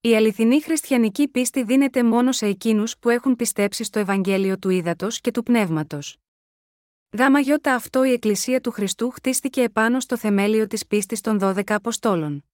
Η 0.00 0.16
αληθινή 0.16 0.62
χριστιανική 0.62 1.28
πίστη 1.28 1.62
δίνεται 1.62 2.02
μόνο 2.02 2.32
σε 2.32 2.46
εκείνους 2.46 2.98
που 2.98 3.08
έχουν 3.08 3.36
πιστέψει 3.36 3.84
στο 3.84 3.98
Ευαγγέλιο 3.98 4.58
του 4.58 4.70
Ήδατος 4.70 5.20
και 5.20 5.30
του 5.30 5.42
Πνεύματος. 5.42 6.16
Γάμα 7.18 7.40
γιώτα 7.40 7.74
αυτό 7.74 8.04
η 8.04 8.12
Εκκλησία 8.12 8.60
του 8.60 8.70
Χριστού 8.70 9.10
χτίστηκε 9.10 9.62
επάνω 9.62 10.00
στο 10.00 10.16
θεμέλιο 10.16 10.66
της 10.66 10.86
πίστης 10.86 11.20
των 11.20 11.38
12 11.42 11.62
Αποστόλων. 11.66 12.44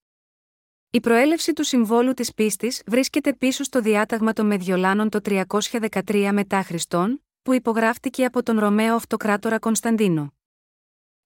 Η 0.90 1.00
προέλευση 1.00 1.52
του 1.52 1.64
συμβόλου 1.64 2.14
της 2.14 2.34
πίστης 2.34 2.82
βρίσκεται 2.86 3.32
πίσω 3.32 3.64
στο 3.64 3.80
διάταγμα 3.80 4.32
των 4.32 4.46
Μεδιολάνων 4.46 5.08
το 5.08 5.20
313 5.24 6.28
μετά 6.32 6.62
Χριστόν, 6.62 7.24
που 7.42 7.52
υπογράφτηκε 7.52 8.24
από 8.24 8.42
τον 8.42 8.58
Ρωμαίο 8.58 8.94
Αυτοκράτορα 8.94 9.58
Κωνσταντίνο. 9.58 10.32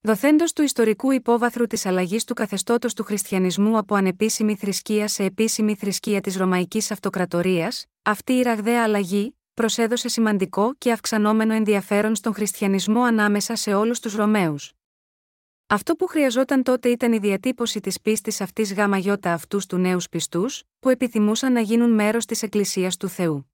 Δοθέντος 0.00 0.52
του 0.52 0.62
ιστορικού 0.62 1.10
υπόβαθρου 1.10 1.66
της 1.66 1.86
αλλαγής 1.86 2.24
του 2.24 2.34
καθεστώτος 2.34 2.94
του 2.94 3.04
χριστιανισμού 3.04 3.78
από 3.78 3.94
ανεπίσημη 3.94 4.56
θρησκεία 4.56 5.08
σε 5.08 5.24
επίσημη 5.24 5.74
θρησκεία 5.74 6.20
της 6.20 6.36
Ρωμαϊκής 6.36 6.90
Αυτοκρατορίας, 6.90 7.86
αυτή 8.02 8.32
η 8.32 8.42
ραγδαία 8.42 8.82
αλλαγή 8.82 9.36
προσέδωσε 9.54 10.08
σημαντικό 10.08 10.74
και 10.78 10.92
αυξανόμενο 10.92 11.52
ενδιαφέρον 11.52 12.14
στον 12.14 12.34
χριστιανισμό 12.34 13.02
ανάμεσα 13.02 13.56
σε 13.56 13.74
όλους 13.74 14.00
τους 14.00 14.14
Ρωμαίους. 14.14 14.72
Αυτό 15.72 15.94
που 15.94 16.06
χρειαζόταν 16.06 16.62
τότε 16.62 16.88
ήταν 16.88 17.12
η 17.12 17.18
διατύπωση 17.18 17.80
της 17.80 18.00
πίστης 18.00 18.40
αυτής 18.40 18.74
γιώτα 18.98 19.32
αυτούς 19.32 19.66
του 19.66 19.76
νέους 19.76 20.08
πιστούς, 20.08 20.62
που 20.80 20.88
επιθυμούσαν 20.88 21.52
να 21.52 21.60
γίνουν 21.60 21.90
μέρος 21.90 22.24
της 22.24 22.42
Εκκλησίας 22.42 22.96
του 22.96 23.08
Θεού. 23.08 23.52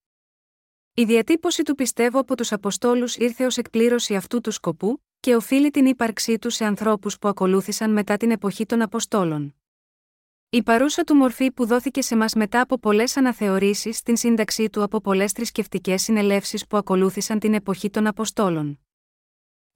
Η 0.94 1.04
διατύπωση 1.04 1.62
του 1.62 1.74
πιστεύω 1.74 2.18
από 2.18 2.36
τους 2.36 2.52
Αποστόλους 2.52 3.16
ήρθε 3.16 3.46
ως 3.46 3.56
εκπλήρωση 3.56 4.14
αυτού 4.14 4.40
του 4.40 4.50
σκοπού, 4.50 5.02
και 5.20 5.34
οφείλει 5.34 5.70
την 5.70 5.86
ύπαρξή 5.86 6.38
του 6.38 6.50
σε 6.50 6.64
ανθρώπους 6.64 7.18
που 7.18 7.28
ακολούθησαν 7.28 7.92
μετά 7.92 8.16
την 8.16 8.30
εποχή 8.30 8.66
των 8.66 8.82
Αποστόλων. 8.82 9.54
Η 10.50 10.62
παρούσα 10.62 11.04
του 11.04 11.14
μορφή 11.14 11.52
που 11.52 11.66
δόθηκε 11.66 12.02
σε 12.02 12.16
μας 12.16 12.34
μετά 12.34 12.60
από 12.60 12.78
πολλές 12.78 13.16
αναθεωρήσεις 13.16 13.96
στην 13.96 14.16
σύνταξή 14.16 14.70
του 14.70 14.82
από 14.82 15.00
πολλές 15.00 15.32
θρησκευτικές 15.32 16.02
συνελεύσεις 16.02 16.66
που 16.66 16.76
ακολούθησαν 16.76 17.38
την 17.38 17.54
εποχή 17.54 17.90
των 17.90 18.06
Αποστόλων. 18.06 18.78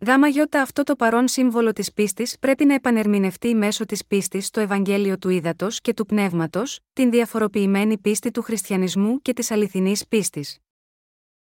Γάμα 0.07 0.29
γιώτα 0.29 0.63
αυτό 0.63 0.83
το 0.83 0.97
παρόν 0.97 1.29
σύμβολο 1.29 1.73
της 1.73 1.93
πίστης 1.93 2.39
πρέπει 2.39 2.65
να 2.65 2.75
επανερμηνευτεί 2.75 3.55
μέσω 3.55 3.85
της 3.85 4.07
πίστης 4.07 4.47
στο 4.47 4.61
Ευαγγέλιο 4.61 5.19
του 5.19 5.29
Ήδατος 5.29 5.81
και 5.81 5.95
του 5.95 6.07
Πνεύματος, 6.07 6.81
την 6.93 7.11
διαφοροποιημένη 7.11 7.99
πίστη 7.99 8.31
του 8.31 8.43
χριστιανισμού 8.43 9.23
και 9.23 9.33
της 9.33 9.51
αληθινής 9.51 10.07
πίστης. 10.09 10.59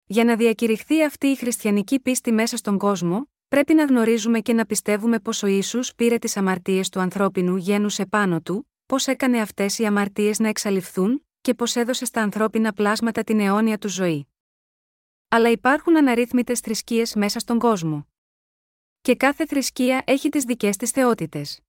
Για 0.06 0.24
να 0.24 0.36
διακηρυχθεί 0.36 1.04
αυτή 1.04 1.26
η 1.26 1.36
χριστιανική 1.36 2.00
πίστη 2.00 2.32
μέσα 2.32 2.56
στον 2.56 2.78
κόσμο, 2.78 3.28
πρέπει 3.48 3.74
να 3.74 3.84
γνωρίζουμε 3.84 4.40
και 4.40 4.52
να 4.52 4.66
πιστεύουμε 4.66 5.20
πως 5.20 5.42
ο 5.42 5.46
ίσου 5.46 5.80
πήρε 5.96 6.18
τις 6.18 6.36
αμαρτίες 6.36 6.88
του 6.88 7.00
ανθρώπινου 7.00 7.56
γένους 7.56 7.98
επάνω 7.98 8.40
του, 8.40 8.70
πώ 8.86 8.96
έκανε 9.06 9.40
αυτές 9.40 9.78
οι 9.78 9.84
αμαρτίες 9.84 10.38
να 10.38 10.48
εξαλειφθούν, 10.48 11.26
και 11.40 11.54
πώ 11.54 11.64
έδωσε 11.74 12.04
στα 12.04 12.22
ανθρώπινα 12.22 12.72
πλάσματα 12.72 13.24
την 13.24 13.40
αιώνια 13.40 13.78
του 13.78 13.88
ζωή. 13.88 14.26
Αλλά 15.28 15.50
υπάρχουν 15.50 15.96
αναρρύθμιτες 15.96 16.60
θρησκείες 16.60 17.14
μέσα 17.14 17.38
στον 17.38 17.58
κόσμο. 17.58 18.06
Και 19.06 19.16
κάθε 19.16 19.46
θρησκεία 19.46 20.02
έχει 20.06 20.28
τις 20.28 20.44
δικές 20.44 20.76
της 20.76 20.90
θεότητες. 20.90 21.60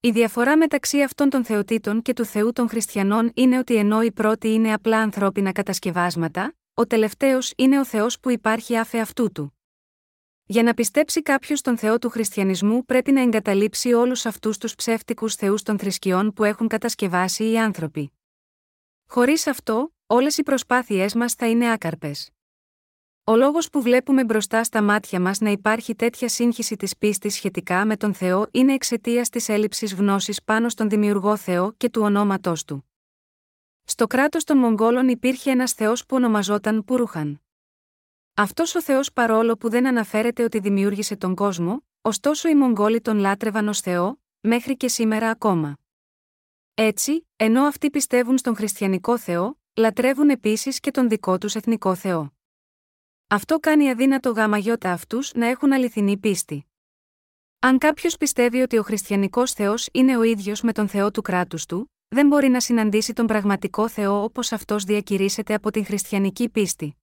Η 0.00 0.10
διαφορά 0.10 0.56
μεταξύ 0.56 1.02
αυτών 1.02 1.30
των 1.30 1.44
θεοτήτων 1.44 2.02
και 2.02 2.12
του 2.12 2.24
Θεού 2.24 2.52
των 2.52 2.68
Χριστιανών 2.68 3.30
είναι 3.34 3.58
ότι 3.58 3.76
ενώ 3.76 4.02
οι 4.02 4.12
πρώτοι 4.12 4.48
είναι 4.48 4.72
απλά 4.72 4.98
ανθρώπινα 4.98 5.52
κατασκευάσματα, 5.52 6.54
ο 6.74 6.86
τελευταίος 6.86 7.52
είναι 7.56 7.78
ο 7.78 7.84
Θεός 7.84 8.20
που 8.20 8.30
υπάρχει 8.30 8.76
άφε 8.76 9.00
αυτού 9.00 9.32
του. 9.32 9.58
Για 10.44 10.62
να 10.62 10.74
πιστέψει 10.74 11.22
κάποιος 11.22 11.58
στον 11.58 11.78
Θεό 11.78 11.98
του 11.98 12.08
χριστιανισμού 12.08 12.84
πρέπει 12.84 13.12
να 13.12 13.20
εγκαταλείψει 13.20 13.92
όλους 13.92 14.26
αυτούς 14.26 14.58
τους 14.58 14.74
ψεύτικους 14.74 15.34
θεούς 15.34 15.62
των 15.62 15.78
θρησκειών 15.78 16.32
που 16.32 16.44
έχουν 16.44 16.68
κατασκευάσει 16.68 17.50
οι 17.50 17.58
άνθρωποι. 17.58 18.12
Χωρίς 19.08 19.46
αυτό, 19.46 19.94
όλες 20.06 20.38
οι 20.38 20.42
προσπάθειές 20.42 21.14
μας 21.14 21.34
θα 21.34 21.48
είναι 21.48 21.72
άκαρπες. 21.72 22.30
Ο 23.24 23.36
λόγος 23.36 23.68
που 23.68 23.82
βλέπουμε 23.82 24.24
μπροστά 24.24 24.64
στα 24.64 24.82
μάτια 24.82 25.20
μας 25.20 25.40
να 25.40 25.50
υπάρχει 25.50 25.94
τέτοια 25.94 26.28
σύγχυση 26.28 26.76
της 26.76 26.96
πίστης 26.96 27.34
σχετικά 27.34 27.86
με 27.86 27.96
τον 27.96 28.14
Θεό 28.14 28.46
είναι 28.50 28.72
εξαιτίας 28.72 29.28
της 29.28 29.48
έλλειψης 29.48 29.94
γνώσης 29.94 30.42
πάνω 30.42 30.68
στον 30.68 30.88
δημιουργό 30.88 31.36
Θεό 31.36 31.72
και 31.72 31.88
του 31.90 32.02
ονόματός 32.02 32.64
του. 32.64 32.90
Στο 33.84 34.06
κράτος 34.06 34.44
των 34.44 34.58
Μογγόλων 34.58 35.08
υπήρχε 35.08 35.50
ένας 35.50 35.72
Θεός 35.72 36.06
που 36.06 36.16
ονομαζόταν 36.16 36.84
Πούρουχαν. 36.84 37.42
Αυτός 38.34 38.74
ο 38.74 38.82
Θεός 38.82 39.12
παρόλο 39.12 39.56
που 39.56 39.68
δεν 39.68 39.86
αναφέρεται 39.86 40.42
ότι 40.42 40.58
δημιούργησε 40.58 41.16
τον 41.16 41.34
κόσμο, 41.34 41.84
ωστόσο 42.00 42.48
οι 42.48 42.54
Μογγόλοι 42.54 43.00
τον 43.00 43.18
λάτρευαν 43.18 43.68
ως 43.68 43.80
Θεό, 43.80 44.20
μέχρι 44.40 44.76
και 44.76 44.88
σήμερα 44.88 45.30
ακόμα. 45.30 45.78
Έτσι, 46.74 47.28
ενώ 47.36 47.62
αυτοί 47.62 47.90
πιστεύουν 47.90 48.38
στον 48.38 48.56
χριστιανικό 48.56 49.18
Θεό, 49.18 49.58
λατρεύουν 49.74 50.30
επίσης 50.30 50.80
και 50.80 50.90
τον 50.90 51.08
δικό 51.08 51.38
τους 51.38 51.54
εθνικό 51.54 51.94
Θεό. 51.94 52.32
Αυτό 53.32 53.58
κάνει 53.58 53.90
αδύνατο 53.90 54.30
γάμα 54.30 54.58
γιώτα 54.58 54.92
αυτούς 54.92 55.32
να 55.34 55.46
έχουν 55.46 55.72
αληθινή 55.72 56.16
πίστη. 56.16 56.66
Αν 57.58 57.78
κάποιος 57.78 58.16
πιστεύει 58.16 58.60
ότι 58.60 58.78
ο 58.78 58.82
χριστιανικός 58.82 59.52
Θεός 59.52 59.88
είναι 59.92 60.16
ο 60.16 60.22
ίδιος 60.22 60.62
με 60.62 60.72
τον 60.72 60.88
Θεό 60.88 61.10
του 61.10 61.22
κράτους 61.22 61.66
του, 61.66 61.92
δεν 62.08 62.26
μπορεί 62.26 62.48
να 62.48 62.60
συναντήσει 62.60 63.12
τον 63.12 63.26
πραγματικό 63.26 63.88
Θεό 63.88 64.22
όπως 64.22 64.52
αυτός 64.52 64.84
διακηρύσσεται 64.84 65.54
από 65.54 65.70
την 65.70 65.84
χριστιανική 65.84 66.48
πίστη. 66.48 66.96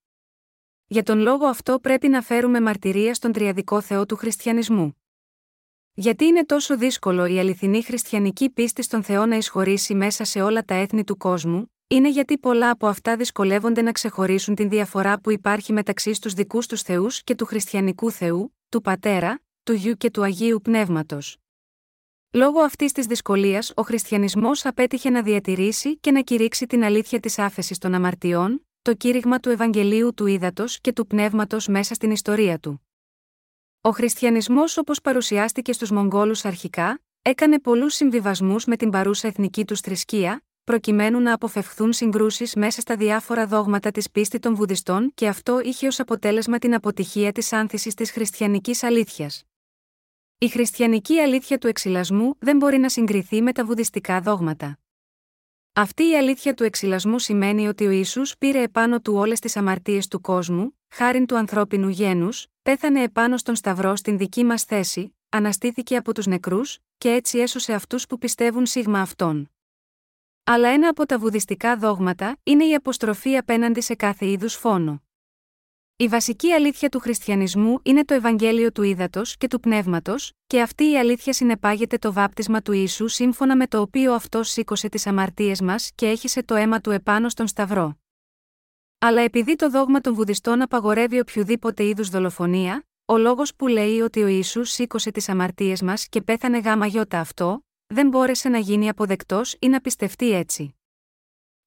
Για 0.86 1.02
τον 1.02 1.18
λόγο 1.18 1.46
αυτό 1.46 1.78
πρέπει 1.80 2.08
να 2.08 2.22
φέρουμε 2.22 2.60
μαρτυρία 2.60 3.14
στον 3.14 3.32
τριαδικό 3.32 3.80
Θεό 3.80 4.06
του 4.06 4.16
χριστιανισμού. 4.16 5.02
Γιατί 5.92 6.24
είναι 6.24 6.44
τόσο 6.44 6.76
δύσκολο 6.76 7.26
η 7.26 7.38
αληθινή 7.38 7.82
χριστιανική 7.82 8.50
πίστη 8.50 8.82
στον 8.82 9.02
Θεό 9.02 9.26
να 9.26 9.36
εισχωρήσει 9.36 9.94
μέσα 9.94 10.24
σε 10.24 10.42
όλα 10.42 10.64
τα 10.64 10.74
έθνη 10.74 11.04
του 11.04 11.16
κόσμου, 11.16 11.72
είναι 11.92 12.08
γιατί 12.08 12.38
πολλά 12.38 12.70
από 12.70 12.86
αυτά 12.86 13.16
δυσκολεύονται 13.16 13.82
να 13.82 13.92
ξεχωρίσουν 13.92 14.54
την 14.54 14.68
διαφορά 14.68 15.20
που 15.20 15.30
υπάρχει 15.30 15.72
μεταξύ 15.72 16.14
στους 16.14 16.32
δικούς 16.32 16.66
τους 16.66 16.82
Θεούς 16.82 17.22
και 17.22 17.34
του 17.34 17.44
χριστιανικού 17.44 18.10
Θεού, 18.10 18.56
του 18.68 18.80
Πατέρα, 18.80 19.40
του 19.62 19.72
Γιου 19.72 19.96
και 19.96 20.10
του 20.10 20.22
Αγίου 20.22 20.60
Πνεύματος. 20.62 21.36
Λόγω 22.32 22.60
αυτής 22.60 22.92
της 22.92 23.06
δυσκολίας, 23.06 23.72
ο 23.76 23.82
χριστιανισμός 23.82 24.64
απέτυχε 24.66 25.10
να 25.10 25.22
διατηρήσει 25.22 25.96
και 25.96 26.10
να 26.10 26.20
κηρύξει 26.20 26.66
την 26.66 26.84
αλήθεια 26.84 27.20
της 27.20 27.38
άφεσης 27.38 27.78
των 27.78 27.94
αμαρτιών, 27.94 28.66
το 28.82 28.94
κήρυγμα 28.94 29.40
του 29.40 29.50
Ευαγγελίου 29.50 30.14
του 30.14 30.26
Ήδατος 30.26 30.80
και 30.80 30.92
του 30.92 31.06
Πνεύματος 31.06 31.66
μέσα 31.66 31.94
στην 31.94 32.10
ιστορία 32.10 32.58
του. 32.58 32.86
Ο 33.80 33.90
χριστιανισμός 33.90 34.76
όπως 34.76 35.00
παρουσιάστηκε 35.00 35.72
στους 35.72 35.90
Μογγόλους 35.90 36.44
αρχικά, 36.44 37.00
έκανε 37.22 37.60
πολλούς 37.60 37.94
συμβιβασμούς 37.94 38.64
με 38.64 38.76
την 38.76 38.90
παρούσα 38.90 39.28
εθνική 39.28 39.64
τους 39.64 39.80
θρησκεία, 39.80 40.44
προκειμένου 40.70 41.20
να 41.20 41.32
αποφευχθούν 41.32 41.92
συγκρούσεις 41.92 42.54
μέσα 42.54 42.80
στα 42.80 42.96
διάφορα 42.96 43.46
δόγματα 43.46 43.90
της 43.90 44.10
πίστης 44.10 44.40
των 44.40 44.54
Βουδιστών 44.54 45.12
και 45.14 45.28
αυτό 45.28 45.60
είχε 45.60 45.86
ως 45.86 46.00
αποτέλεσμα 46.00 46.58
την 46.58 46.74
αποτυχία 46.74 47.32
της 47.32 47.52
άνθησης 47.52 47.94
της 47.94 48.10
χριστιανικής 48.10 48.82
αλήθειας. 48.82 49.42
Η 50.38 50.48
χριστιανική 50.48 51.18
αλήθεια 51.18 51.58
του 51.58 51.66
εξυλασμού 51.66 52.34
δεν 52.38 52.56
μπορεί 52.56 52.78
να 52.78 52.88
συγκριθεί 52.88 53.42
με 53.42 53.52
τα 53.52 53.64
βουδιστικά 53.64 54.20
δόγματα. 54.20 54.78
Αυτή 55.72 56.08
η 56.08 56.16
αλήθεια 56.16 56.54
του 56.54 56.64
εξυλασμού 56.64 57.18
σημαίνει 57.18 57.68
ότι 57.68 57.86
ο 57.86 57.90
Ισού 57.90 58.22
πήρε 58.38 58.62
επάνω 58.62 59.00
του 59.00 59.14
όλες 59.14 59.40
τις 59.40 59.56
αμαρτίες 59.56 60.08
του 60.08 60.20
κόσμου, 60.20 60.78
χάριν 60.88 61.26
του 61.26 61.36
ανθρώπινου 61.36 61.88
γένους, 61.88 62.46
πέθανε 62.62 63.02
επάνω 63.02 63.36
στον 63.36 63.56
Σταυρό 63.56 63.96
στην 63.96 64.18
δική 64.18 64.44
μας 64.44 64.64
θέση, 64.64 65.16
αναστήθηκε 65.28 65.96
από 65.96 66.14
τους 66.14 66.26
νεκρούς, 66.26 66.78
και 66.98 67.10
έτσι 67.10 67.38
έσωσε 67.38 67.72
αυτούς 67.72 68.06
που 68.06 68.18
πιστεύουν 68.18 68.66
σίγμα 68.66 69.00
αυτόν. 69.00 69.50
Αλλά 70.44 70.68
ένα 70.68 70.88
από 70.88 71.06
τα 71.06 71.18
βουδιστικά 71.18 71.76
δόγματα 71.76 72.36
είναι 72.42 72.64
η 72.64 72.74
αποστροφή 72.74 73.36
απέναντι 73.36 73.80
σε 73.80 73.94
κάθε 73.94 74.26
είδους 74.26 74.54
φόνο. 74.54 75.02
Η 75.96 76.08
βασική 76.08 76.52
αλήθεια 76.52 76.88
του 76.88 76.98
χριστιανισμού 76.98 77.78
είναι 77.82 78.04
το 78.04 78.14
Ευαγγέλιο 78.14 78.72
του 78.72 78.82
Ήδατος 78.82 79.36
και 79.36 79.48
του 79.48 79.60
Πνεύματος, 79.60 80.32
και 80.46 80.60
αυτή 80.60 80.90
η 80.90 80.98
αλήθεια 80.98 81.32
συνεπάγεται 81.32 81.98
το 81.98 82.12
βάπτισμα 82.12 82.62
του 82.62 82.72
Ιησού 82.72 83.08
σύμφωνα 83.08 83.56
με 83.56 83.66
το 83.66 83.80
οποίο 83.80 84.12
αυτός 84.12 84.50
σήκωσε 84.50 84.88
τις 84.88 85.06
αμαρτίες 85.06 85.60
μας 85.60 85.90
και 85.94 86.06
έχισε 86.06 86.42
το 86.42 86.54
αίμα 86.54 86.80
του 86.80 86.90
επάνω 86.90 87.28
στον 87.28 87.46
Σταυρό. 87.46 87.98
Αλλά 88.98 89.20
επειδή 89.20 89.56
το 89.56 89.70
δόγμα 89.70 90.00
των 90.00 90.14
Βουδιστών 90.14 90.62
απαγορεύει 90.62 91.18
οποιοδήποτε 91.20 91.84
είδους 91.84 92.08
δολοφονία, 92.08 92.84
ο 93.04 93.16
λόγος 93.16 93.54
που 93.54 93.66
λέει 93.66 94.00
ότι 94.00 94.22
ο 94.22 94.26
Ιησούς 94.26 94.70
σήκωσε 94.70 95.10
τις 95.10 95.28
αμαρτίες 95.28 95.82
μας 95.82 96.08
και 96.08 96.22
πέθανε 96.22 96.58
γάμα 96.58 96.86
γιώτα 96.86 97.20
αυτό, 97.20 97.64
δεν 97.92 98.08
μπόρεσε 98.08 98.48
να 98.48 98.58
γίνει 98.58 98.88
αποδεκτός 98.88 99.56
ή 99.58 99.68
να 99.68 99.80
πιστευτεί 99.80 100.30
έτσι. 100.30 100.74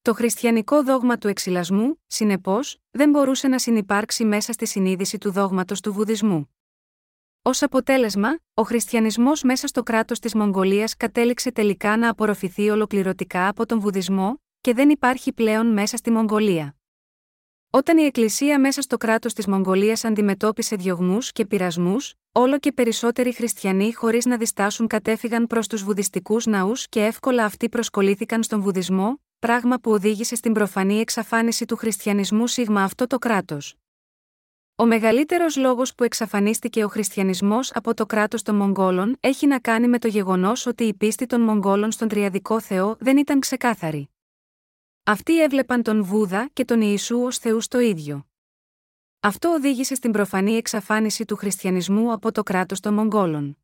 Το 0.02 0.14
χριστιανικό 0.14 0.84
δόγμα 0.84 1.18
του 1.18 1.28
εξυλασμού, 1.28 2.02
συνεπώς, 2.08 2.78
δεν 2.92 3.10
μπορούσε 3.10 3.48
να 3.48 3.60
συνεπάρξει 3.60 4.26
μέσα 4.26 4.52
στη 4.54 4.66
συνείδηση 4.66 5.18
του 5.18 5.32
δόγματος 5.32 5.82
του 5.82 5.94
Βουδισμού. 5.94 6.56
Ω 7.42 7.50
αποτέλεσμα, 7.60 8.40
ο 8.54 8.64
χριστιανισμός 8.64 9.44
μέσα 9.44 9.68
στο 9.68 9.84
κράτος 9.84 10.20
της 10.20 10.36
Μογγολίας 10.36 10.98
κατέληξε 10.98 11.52
τελικά 11.52 11.98
να 11.98 12.10
απορροφηθεί 12.10 12.70
ολοκληρωτικά 12.70 13.48
από 13.48 13.66
τον 13.66 13.80
Βουδισμό, 13.80 14.42
και 14.62 14.74
δεν 14.74 14.90
υπάρχει 14.90 15.34
πλέον 15.34 15.74
μέσα 15.74 15.98
στη 15.98 16.12
Μογγολία. 16.12 16.76
Όταν 17.70 17.98
η 17.98 18.04
Εκκλησία 18.04 18.60
μέσα 18.60 18.82
στο 18.82 18.98
κράτος 18.98 19.34
της 19.34 19.48
Μογγολίας 19.48 20.04
αντιμετώπισε 20.04 20.76
διωγμούς 20.76 21.32
και 21.32 21.46
πειρασμούς, 21.46 22.14
όλο 22.36 22.60
και 22.60 22.72
περισσότεροι 22.72 23.34
χριστιανοί 23.34 23.94
χωρίς 23.94 24.26
να 24.26 24.38
διστάσουν 24.38 24.88
κατέφυγαν 24.88 25.48
προς 25.48 25.68
τους 25.68 25.84
βουδιστικούς 25.84 26.46
ναούς 26.46 26.88
και 26.88 27.06
εύκολα 27.06 27.46
αυτοί 27.46 27.70
προσκολήθηκαν 27.70 28.44
στον 28.44 28.62
Βουδισμό, 28.62 29.22
πράγμα 29.40 29.78
που 29.78 29.92
οδήγησε 29.92 30.36
στην 30.36 30.54
προφανή 30.54 31.00
εξαφάνιση 31.00 31.66
του 31.66 31.76
χριστιανισμού 31.76 32.48
σίγμα 32.48 32.84
αυτό 32.84 33.08
το 33.08 33.18
κράτος. 33.18 33.76
Ο 34.76 34.86
μεγαλύτερος 34.86 35.56
λόγος 35.56 35.96
που 35.96 36.04
εξαφανίστηκε 36.04 36.84
ο 36.84 36.88
χριστιανισμός 36.88 37.72
από 37.74 37.94
το 37.94 38.06
κράτος 38.06 38.42
των 38.42 38.56
Μογγόλων 38.56 39.18
έχει 39.20 39.48
να 39.48 39.60
κάνει 39.60 39.88
με 39.88 40.00
το 40.00 40.08
γεγονός 40.08 40.66
ότι 40.66 40.84
η 40.84 40.94
πίστη 40.94 41.26
των 41.26 41.42
Μογγόλων 41.42 41.92
στον 41.92 42.08
Τριαδικό 42.08 42.62
Θεό 42.62 42.96
δεν 43.00 43.18
ήταν 43.18 43.40
ξεκάθαρη. 43.40 44.10
Αυτοί 45.04 45.42
έβλεπαν 45.42 45.84
τον 45.84 46.04
Βούδα 46.04 46.50
και 46.54 46.66
τον 46.66 46.82
Ιησού 46.82 47.22
ως 47.22 47.38
Θεούς 47.38 47.68
το 47.68 47.80
ίδιο. 47.80 48.28
Αυτό 49.26 49.50
οδήγησε 49.50 49.96
στην 49.96 50.12
προφανή 50.12 50.56
εξαφάνιση 50.56 51.26
του 51.26 51.36
χριστιανισμού 51.36 52.12
από 52.12 52.32
το 52.32 52.44
κράτος 52.44 52.80
των 52.80 52.94
Μογγόλων. 52.94 53.58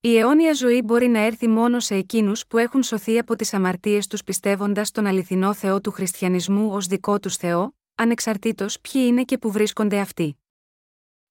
Η 0.00 0.16
αιώνια 0.18 0.52
ζωή 0.52 0.82
μπορεί 0.82 1.06
να 1.06 1.18
έρθει 1.18 1.48
μόνο 1.48 1.80
σε 1.80 1.94
εκείνους 1.94 2.46
που 2.46 2.58
έχουν 2.58 2.82
σωθεί 2.82 3.18
από 3.18 3.36
τις 3.36 3.54
αμαρτίες 3.54 4.06
τους 4.06 4.24
πιστεύοντας 4.24 4.90
τον 4.90 5.06
αληθινό 5.06 5.54
Θεό 5.54 5.80
του 5.80 5.90
χριστιανισμού 5.90 6.72
ως 6.72 6.86
δικό 6.86 7.20
τους 7.20 7.36
Θεό, 7.36 7.76
ανεξαρτήτως 7.94 8.80
ποιοι 8.80 9.02
είναι 9.06 9.24
και 9.24 9.38
που 9.38 9.50
βρίσκονται 9.50 9.98
αυτοί. 9.98 10.36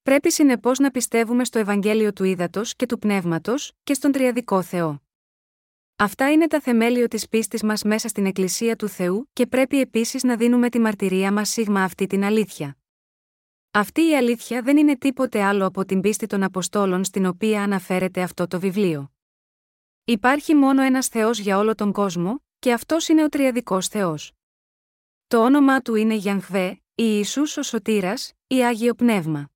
Πρέπει 0.04 0.32
συνεπώς 0.32 0.80
να 0.80 0.92
πιστεύουμε 0.92 1.46
στο 1.46 1.60
Ευαγγέλιο 1.60 2.14
του 2.14 2.24
Ήδατος 2.24 2.76
και 2.76 2.86
του 2.86 3.00
Πνεύματος 3.00 3.72
και 3.84 3.94
στον 3.94 4.12
Τριαδικό 4.12 4.62
Θεό. 4.62 5.02
Αυτά 5.96 6.32
είναι 6.32 6.48
τα 6.48 6.60
θεμέλιο 6.60 7.08
της 7.08 7.28
πίστης 7.30 7.64
μας 7.64 7.84
μέσα 7.84 8.08
στην 8.08 8.26
Εκκλησία 8.26 8.76
του 8.76 8.88
Θεού 8.88 9.30
και 9.34 9.46
πρέπει 9.46 9.80
επίσης 9.80 10.24
να 10.24 10.36
δίνουμε 10.36 10.70
τη 10.70 10.80
μαρτυρία 10.80 11.32
μας 11.32 11.50
σίγμα 11.50 11.84
αυτή 11.84 12.08
την 12.08 12.24
αλήθεια. 12.24 12.78
Αυτή 13.78 14.02
η 14.02 14.16
αλήθεια 14.16 14.62
δεν 14.62 14.78
είναι 14.78 14.98
τίποτε 14.98 15.44
άλλο 15.44 15.66
από 15.66 15.86
την 15.86 16.02
πίστη 16.02 16.28
των 16.28 16.44
Αποστόλων 16.44 17.04
στην 17.04 17.26
οποία 17.26 17.64
αναφέρεται 17.64 18.22
αυτό 18.22 18.48
το 18.48 18.60
βιβλίο. 18.60 19.12
Υπάρχει 20.06 20.56
μόνο 20.56 20.82
ένας 20.82 21.08
Θεός 21.08 21.40
για 21.40 21.58
όλο 21.58 21.76
τον 21.76 21.92
κόσμο, 21.92 22.44
και 22.60 22.74
αυτός 22.74 23.08
είναι 23.08 23.24
ο 23.24 23.30
Τριαδικός 23.30 23.88
Θεός. 23.88 24.32
Το 25.28 25.44
όνομά 25.44 25.82
του 25.82 25.96
είναι 25.96 26.14
Γιανχβέ, 26.14 26.70
η 26.72 26.82
Ιησούς 26.96 27.58
ο 27.58 27.64
Σωτήρας, 27.64 28.34
η 28.48 28.66
Άγιο 28.66 28.94
Πνεύμα. 28.96 29.50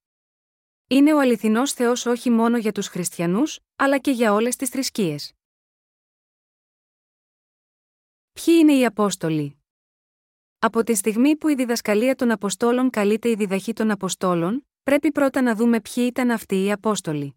Είναι 0.87 1.13
ο 1.13 1.19
αληθινός 1.19 1.73
Θεός 1.73 2.05
όχι 2.05 2.29
μόνο 2.29 2.57
για 2.57 2.71
τους 2.71 2.87
χριστιανούς, 2.87 3.59
αλλά 3.75 3.97
και 3.97 4.11
για 4.11 4.33
όλες 4.33 4.55
τις 4.55 4.69
θρησκείες. 4.69 5.33
Ποιοι 8.31 8.55
είναι 8.59 8.73
οι 8.73 8.85
Απόστολοι; 8.85 9.58
Από 10.61 10.83
τη 10.83 10.95
στιγμή 10.95 11.35
που 11.35 11.47
η 11.47 11.55
διδασκαλία 11.55 12.15
των 12.15 12.31
Αποστόλων 12.31 12.89
καλείται 12.89 13.29
η 13.29 13.35
διδαχή 13.35 13.73
των 13.73 13.91
Αποστόλων, 13.91 14.67
πρέπει 14.83 15.11
πρώτα 15.11 15.41
να 15.41 15.55
δούμε 15.55 15.81
ποιοι 15.81 16.03
ήταν 16.07 16.31
αυτοί 16.31 16.63
οι 16.63 16.71
Απόστολοι. 16.71 17.35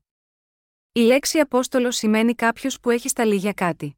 Η 0.92 1.00
λέξη 1.00 1.38
Απόστολος 1.38 1.96
σημαίνει 1.96 2.34
κάποιος 2.34 2.80
που 2.80 2.90
έχει 2.90 3.08
σταλεί 3.08 3.36
για 3.36 3.52
κάτι. 3.52 3.96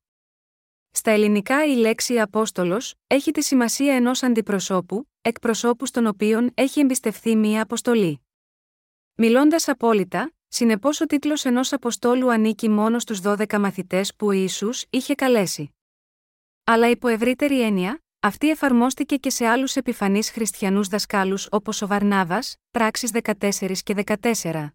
Στα 0.90 1.10
ελληνικά 1.10 1.64
η 1.64 1.74
λέξη 1.74 2.20
Απόστολος 2.20 2.94
έχει 3.06 3.30
τη 3.30 3.42
σημασία 3.42 3.94
ενός 3.94 4.22
αντιπροσώπου, 4.22 5.08
εκπροσώπους 5.20 5.88
στον 5.88 6.06
οποίον 6.06 6.50
έχει 6.54 6.80
εμπιστευθεί 6.80 7.36
μία 7.36 7.62
αποστολή. 7.62 8.20
Μιλώντας 9.14 9.68
απόλυτα, 9.68 10.32
συνεπώς 10.48 11.00
ο 11.00 11.06
τίτλος 11.06 11.44
ενός 11.44 11.72
Αποστόλου 11.72 12.32
ανήκει 12.32 12.68
μόνο 12.68 12.98
στους 12.98 13.20
12 13.22 13.58
μαθητές 13.58 14.14
που 14.14 14.26
ο 14.26 14.30
Ιησούς 14.30 14.84
είχε 14.90 15.14
καλέσει. 15.14 15.74
Αλλά 16.64 16.90
υπό 16.90 17.08
ευρύτερη 17.08 17.62
έννοια, 17.62 18.03
αυτή 18.24 18.50
εφαρμόστηκε 18.50 19.16
και 19.16 19.30
σε 19.30 19.46
άλλους 19.46 19.76
επιφανείς 19.76 20.30
χριστιανούς 20.30 20.88
δασκάλους 20.88 21.48
όπως 21.50 21.82
ο 21.82 21.86
Βαρνάβας, 21.86 22.56
πράξεις 22.70 23.10
14 23.10 23.82
και 23.82 23.94
14. 23.94 24.72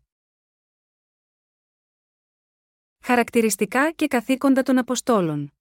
Χαρακτηριστικά 3.03 3.91
και 3.91 4.07
καθήκοντα 4.07 4.63
των 4.63 4.77
Αποστόλων. 4.77 5.53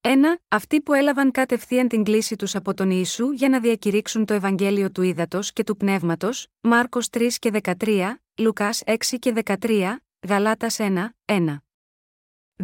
1. 0.00 0.38
Αυτοί 0.48 0.80
που 0.80 0.92
έλαβαν 0.92 1.30
κατευθείαν 1.30 1.88
την 1.88 2.04
κλίση 2.04 2.36
τους 2.36 2.54
από 2.54 2.74
τον 2.74 2.90
Ιησού 2.90 3.30
για 3.30 3.48
να 3.48 3.60
διακηρύξουν 3.60 4.24
το 4.24 4.34
Ευαγγέλιο 4.34 4.90
του 4.90 5.02
Ήδατος 5.02 5.52
και 5.52 5.64
του 5.64 5.76
Πνεύματος, 5.76 6.46
Μάρκος 6.60 7.08
3 7.10 7.38
και 7.38 7.50
13, 7.50 8.22
Λουκάς 8.38 8.82
6 8.86 9.18
και 9.18 9.32
13, 9.32 9.96
Γαλάτας 10.28 10.78
1, 10.78 11.14
1. 11.24 11.67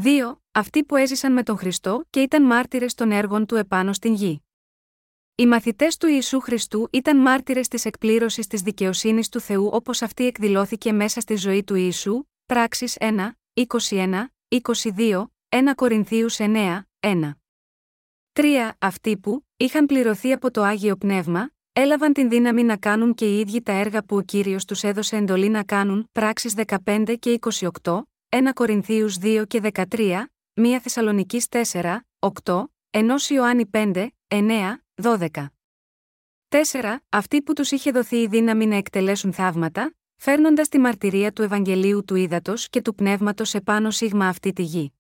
2. 0.03 0.37
Αυτοί 0.53 0.85
που 0.85 0.97
έζησαν 0.97 1.33
με 1.33 1.43
τον 1.43 1.57
Χριστό 1.57 2.05
και 2.11 2.21
ήταν 2.21 2.43
μάρτυρες 2.43 2.95
των 2.95 3.11
έργων 3.11 3.47
του 3.47 3.55
επάνω 3.55 3.93
στην 3.93 4.15
γη. 4.15 4.43
Οι 5.35 5.47
μαθητές 5.47 5.97
του 5.97 6.07
Ιησού 6.07 6.41
Χριστού 6.41 6.89
ήταν 6.93 7.17
μάρτυρες 7.17 7.69
της 7.69 7.85
εκπλήρωσης 7.85 8.47
της 8.47 8.63
δικαιοσύνης 8.63 9.29
του 9.29 9.41
Θεού 9.41 9.69
όπως 9.73 10.03
αυτή 10.03 10.27
εκδηλώθηκε 10.27 10.93
μέσα 10.93 11.21
στη 11.21 11.37
ζωή 11.37 11.65
του 11.65 11.75
Ιησού, 11.75 12.25
πράξεις 12.47 12.97
1, 13.01 13.31
21, 13.55 14.25
22, 14.49 15.31
1 15.49 15.75
Κορινθίους 15.75 16.37
9, 16.39 16.87
1. 17.01 17.31
3. 18.33 18.71
Αυτοί 18.79 19.17
που, 19.17 19.47
είχαν 19.57 19.87
πληρωθεί 19.87 20.33
από 20.33 20.51
το 20.51 20.63
Άγιο 20.63 20.97
Πνεύμα, 20.97 21.51
έλαβαν 21.73 22.13
την 22.13 22.29
δύναμη 22.29 22.63
να 22.63 22.77
κάνουν 22.77 23.15
και 23.15 23.37
οι 23.37 23.39
ίδιοι 23.39 23.63
τα 23.63 23.73
έργα 23.73 24.05
που 24.05 24.17
ο 24.17 24.23
κύριος 24.23 24.65
τους 24.65 24.83
έδωσε 24.83 25.17
εντολή 25.17 25.49
να 25.49 25.65
κάνουν, 25.65 26.09
πράξεις 26.13 26.55
15 26.85 27.15
και 27.19 27.39
28, 27.83 28.03
1 28.37 28.53
Κορινθίους 28.55 29.17
2 29.23 29.45
και 29.47 29.61
13, 29.73 30.27
1 30.55 30.79
Θεσσαλονικής 30.81 31.47
4, 31.51 32.07
8, 32.19 32.65
1 32.91 33.31
Ιωάννη 33.31 33.67
5, 33.73 34.07
9, 34.29 34.85
12. 35.03 35.29
4. 36.49 36.97
Αυτοί 37.09 37.43
που 37.43 37.53
τους 37.53 37.71
είχε 37.71 37.91
δοθεί 37.91 38.17
η 38.17 38.27
δύναμη 38.27 38.67
να 38.67 38.77
εκτελέσουν 38.77 39.33
θαύματα, 39.33 39.95
φέρνοντας 40.17 40.69
τη 40.69 40.79
μαρτυρία 40.79 41.33
του 41.33 41.43
Ευαγγελίου 41.43 42.05
του 42.05 42.15
Ήδατος 42.15 42.69
και 42.69 42.83
του 42.83 42.95
Πνεύματος 42.95 43.55
επάνω 43.55 43.91
σίγμα 43.91 44.29
αυτή 44.29 44.53
τη 44.53 44.63
γη. 44.63 44.93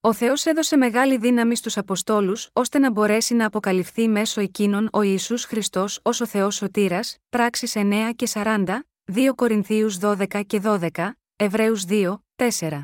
Ο 0.00 0.12
Θεός 0.12 0.46
έδωσε 0.46 0.76
μεγάλη 0.76 1.18
δύναμη 1.18 1.56
στους 1.56 1.76
Αποστόλους, 1.76 2.48
ώστε 2.52 2.78
να 2.78 2.90
μπορέσει 2.90 3.34
να 3.34 3.46
αποκαλυφθεί 3.46 4.08
μέσω 4.08 4.40
εκείνων 4.40 4.88
ο 4.92 5.02
Ιησούς 5.02 5.44
Χριστός 5.44 6.00
ως 6.02 6.20
ο 6.20 6.26
Θεός 6.26 6.54
Σωτήρας, 6.54 7.16
πράξεις 7.28 7.76
9 7.76 8.12
και 8.16 8.26
40, 8.26 8.84
2 9.04 9.34
Κορινθίους 9.34 9.98
12 9.98 10.42
και 10.46 10.60
12, 10.60 11.18
Εβραίους 11.36 11.84
2, 11.84 12.22
4. 12.38 12.80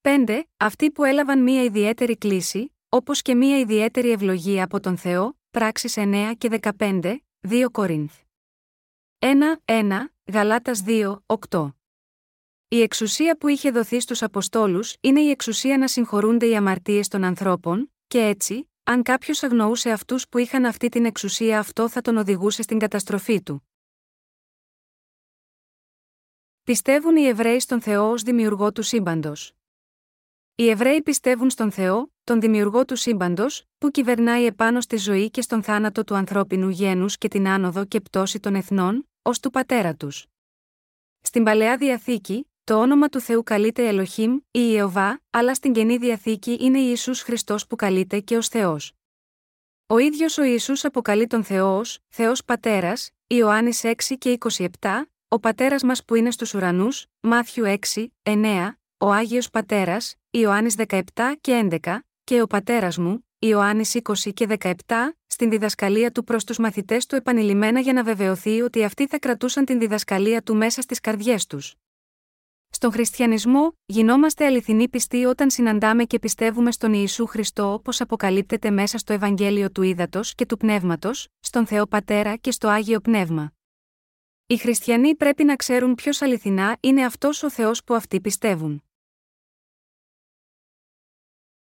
5. 0.00 0.42
Αυτοί 0.56 0.90
που 0.90 1.04
έλαβαν 1.04 1.42
μία 1.42 1.62
ιδιαίτερη 1.62 2.16
κλίση, 2.16 2.74
όπως 2.88 3.22
και 3.22 3.34
μία 3.34 3.58
ιδιαίτερη 3.58 4.10
ευλογία 4.10 4.64
από 4.64 4.80
τον 4.80 4.96
Θεό, 4.96 5.38
πράξεις 5.50 5.96
9 5.96 6.32
και 6.38 6.48
15, 6.78 7.16
2 7.40 7.70
Κορίνθ. 7.70 8.14
1, 9.18 9.60
1, 9.64 10.14
Γαλάτας 10.32 10.82
2, 10.86 11.22
8. 11.26 11.74
Η 12.68 12.80
εξουσία 12.80 13.36
που 13.36 13.48
είχε 13.48 13.70
δοθεί 13.70 14.00
στους 14.00 14.22
Αποστόλους 14.22 14.96
είναι 15.00 15.20
η 15.20 15.30
εξουσία 15.30 15.78
να 15.78 15.88
συγχωρούνται 15.88 16.46
οι 16.46 16.56
αμαρτίες 16.56 17.08
των 17.08 17.24
ανθρώπων, 17.24 17.92
και 18.06 18.18
έτσι, 18.18 18.70
αν 18.82 19.02
κάποιος 19.02 19.42
αγνοούσε 19.42 19.90
αυτούς 19.90 20.28
που 20.28 20.38
είχαν 20.38 20.64
αυτή 20.64 20.88
την 20.88 21.04
εξουσία, 21.04 21.58
αυτό 21.58 21.88
θα 21.88 22.00
τον 22.00 22.16
οδηγούσε 22.16 22.62
στην 22.62 22.78
καταστροφή 22.78 23.42
του. 23.42 23.69
Πιστεύουν 26.70 27.16
οι 27.16 27.26
Εβραίοι 27.26 27.60
στον 27.60 27.80
Θεό 27.80 28.10
ως 28.10 28.22
δημιουργό 28.22 28.72
του 28.72 28.82
σύμπαντος. 28.82 29.52
Οι 30.54 30.68
Εβραίοι 30.68 31.02
πιστεύουν 31.02 31.50
στον 31.50 31.70
Θεό, 31.70 32.12
τον 32.24 32.40
δημιουργό 32.40 32.84
του 32.84 32.96
σύμπαντος, 32.96 33.64
που 33.78 33.90
κυβερνάει 33.90 34.44
επάνω 34.44 34.80
στη 34.80 34.96
ζωή 34.96 35.30
και 35.30 35.40
στον 35.40 35.62
θάνατο 35.62 36.04
του 36.04 36.14
ανθρώπινου 36.14 36.68
γένους 36.68 37.18
και 37.18 37.28
την 37.28 37.48
άνοδο 37.48 37.84
και 37.84 38.00
πτώση 38.00 38.40
των 38.40 38.54
εθνών, 38.54 39.08
ως 39.22 39.40
του 39.40 39.50
πατέρα 39.50 39.94
τους. 39.94 40.26
Στην 41.20 41.44
παλαιά 41.44 41.76
διαθήκη, 41.76 42.50
το 42.64 42.80
όνομα 42.80 43.08
του 43.08 43.20
Θεού 43.20 43.42
καλείται 43.42 43.88
Ελοχήμ 43.88 44.34
ή 44.50 44.72
Ιωβά, 44.72 45.20
αλλά 45.30 45.54
στην 45.54 45.72
καινή 45.72 45.96
διαθήκη 45.96 46.58
είναι 46.60 46.78
Ιησούς 46.78 47.22
Χριστός 47.22 47.66
που 47.66 47.76
καλείται 47.76 48.20
και 48.20 48.36
ως 48.36 48.48
Θεός. 48.48 48.92
Ο 49.86 49.98
ίδιος 49.98 50.38
ο 50.38 50.42
Ιησούς 50.42 50.84
αποκαλεί 50.84 51.26
τον 51.26 51.44
Θεό 51.44 51.78
ως 51.78 51.98
Θεός 52.08 52.44
Πατέρας, 52.44 53.10
Ιωάννης 53.26 53.84
6 53.84 54.18
και 54.18 54.30
27, 54.30 55.10
ο 55.32 55.38
Πατέρας 55.38 55.82
μας 55.82 56.04
που 56.04 56.14
είναι 56.14 56.30
στους 56.30 56.54
ουρανούς, 56.54 57.06
Μάθιου 57.20 57.64
6, 57.64 58.12
9, 58.22 58.78
ο 58.98 59.10
Άγιος 59.12 59.50
Πατέρας, 59.50 60.14
Ιωάννης 60.30 60.74
17 60.74 61.02
και 61.40 61.52
11, 61.52 62.04
και 62.24 62.42
ο 62.42 62.46
Πατέρας 62.46 62.98
μου, 62.98 63.26
Ιωάννης 63.38 63.94
20 63.94 64.32
και 64.32 64.46
17, 64.46 65.16
στην 65.26 65.50
διδασκαλία 65.50 66.10
του 66.10 66.24
προς 66.24 66.44
τους 66.44 66.58
μαθητές 66.58 67.06
του 67.06 67.14
επανειλημμένα 67.14 67.80
για 67.80 67.92
να 67.92 68.02
βεβαιωθεί 68.02 68.60
ότι 68.60 68.84
αυτοί 68.84 69.06
θα 69.06 69.18
κρατούσαν 69.18 69.64
την 69.64 69.78
διδασκαλία 69.78 70.42
του 70.42 70.56
μέσα 70.56 70.82
στις 70.82 71.00
καρδιές 71.00 71.46
τους. 71.46 71.74
Στον 72.70 72.92
χριστιανισμό, 72.92 73.72
γινόμαστε 73.86 74.46
αληθινοί 74.46 74.88
πιστοί 74.88 75.24
όταν 75.24 75.50
συναντάμε 75.50 76.04
και 76.04 76.18
πιστεύουμε 76.18 76.72
στον 76.72 76.92
Ιησού 76.92 77.26
Χριστό 77.26 77.72
όπω 77.72 77.90
αποκαλύπτεται 77.98 78.70
μέσα 78.70 78.98
στο 78.98 79.12
Ευαγγέλιο 79.12 79.70
του 79.70 79.82
Ήδατος 79.82 80.34
και 80.34 80.46
του 80.46 80.56
Πνεύματος, 80.56 81.28
στον 81.40 81.66
Θεό 81.66 81.86
Πατέρα 81.86 82.36
και 82.36 82.50
στο 82.50 82.68
Άγιο 82.68 83.00
Πνεύμα. 83.00 83.52
Οι 84.50 84.56
χριστιανοί 84.56 85.14
πρέπει 85.16 85.44
να 85.44 85.56
ξέρουν 85.56 85.94
ποιος 85.94 86.22
αληθινά 86.22 86.76
είναι 86.80 87.04
αυτός 87.04 87.42
ο 87.42 87.50
Θεός 87.50 87.84
που 87.84 87.94
αυτοί 87.94 88.20
πιστεύουν. 88.20 88.84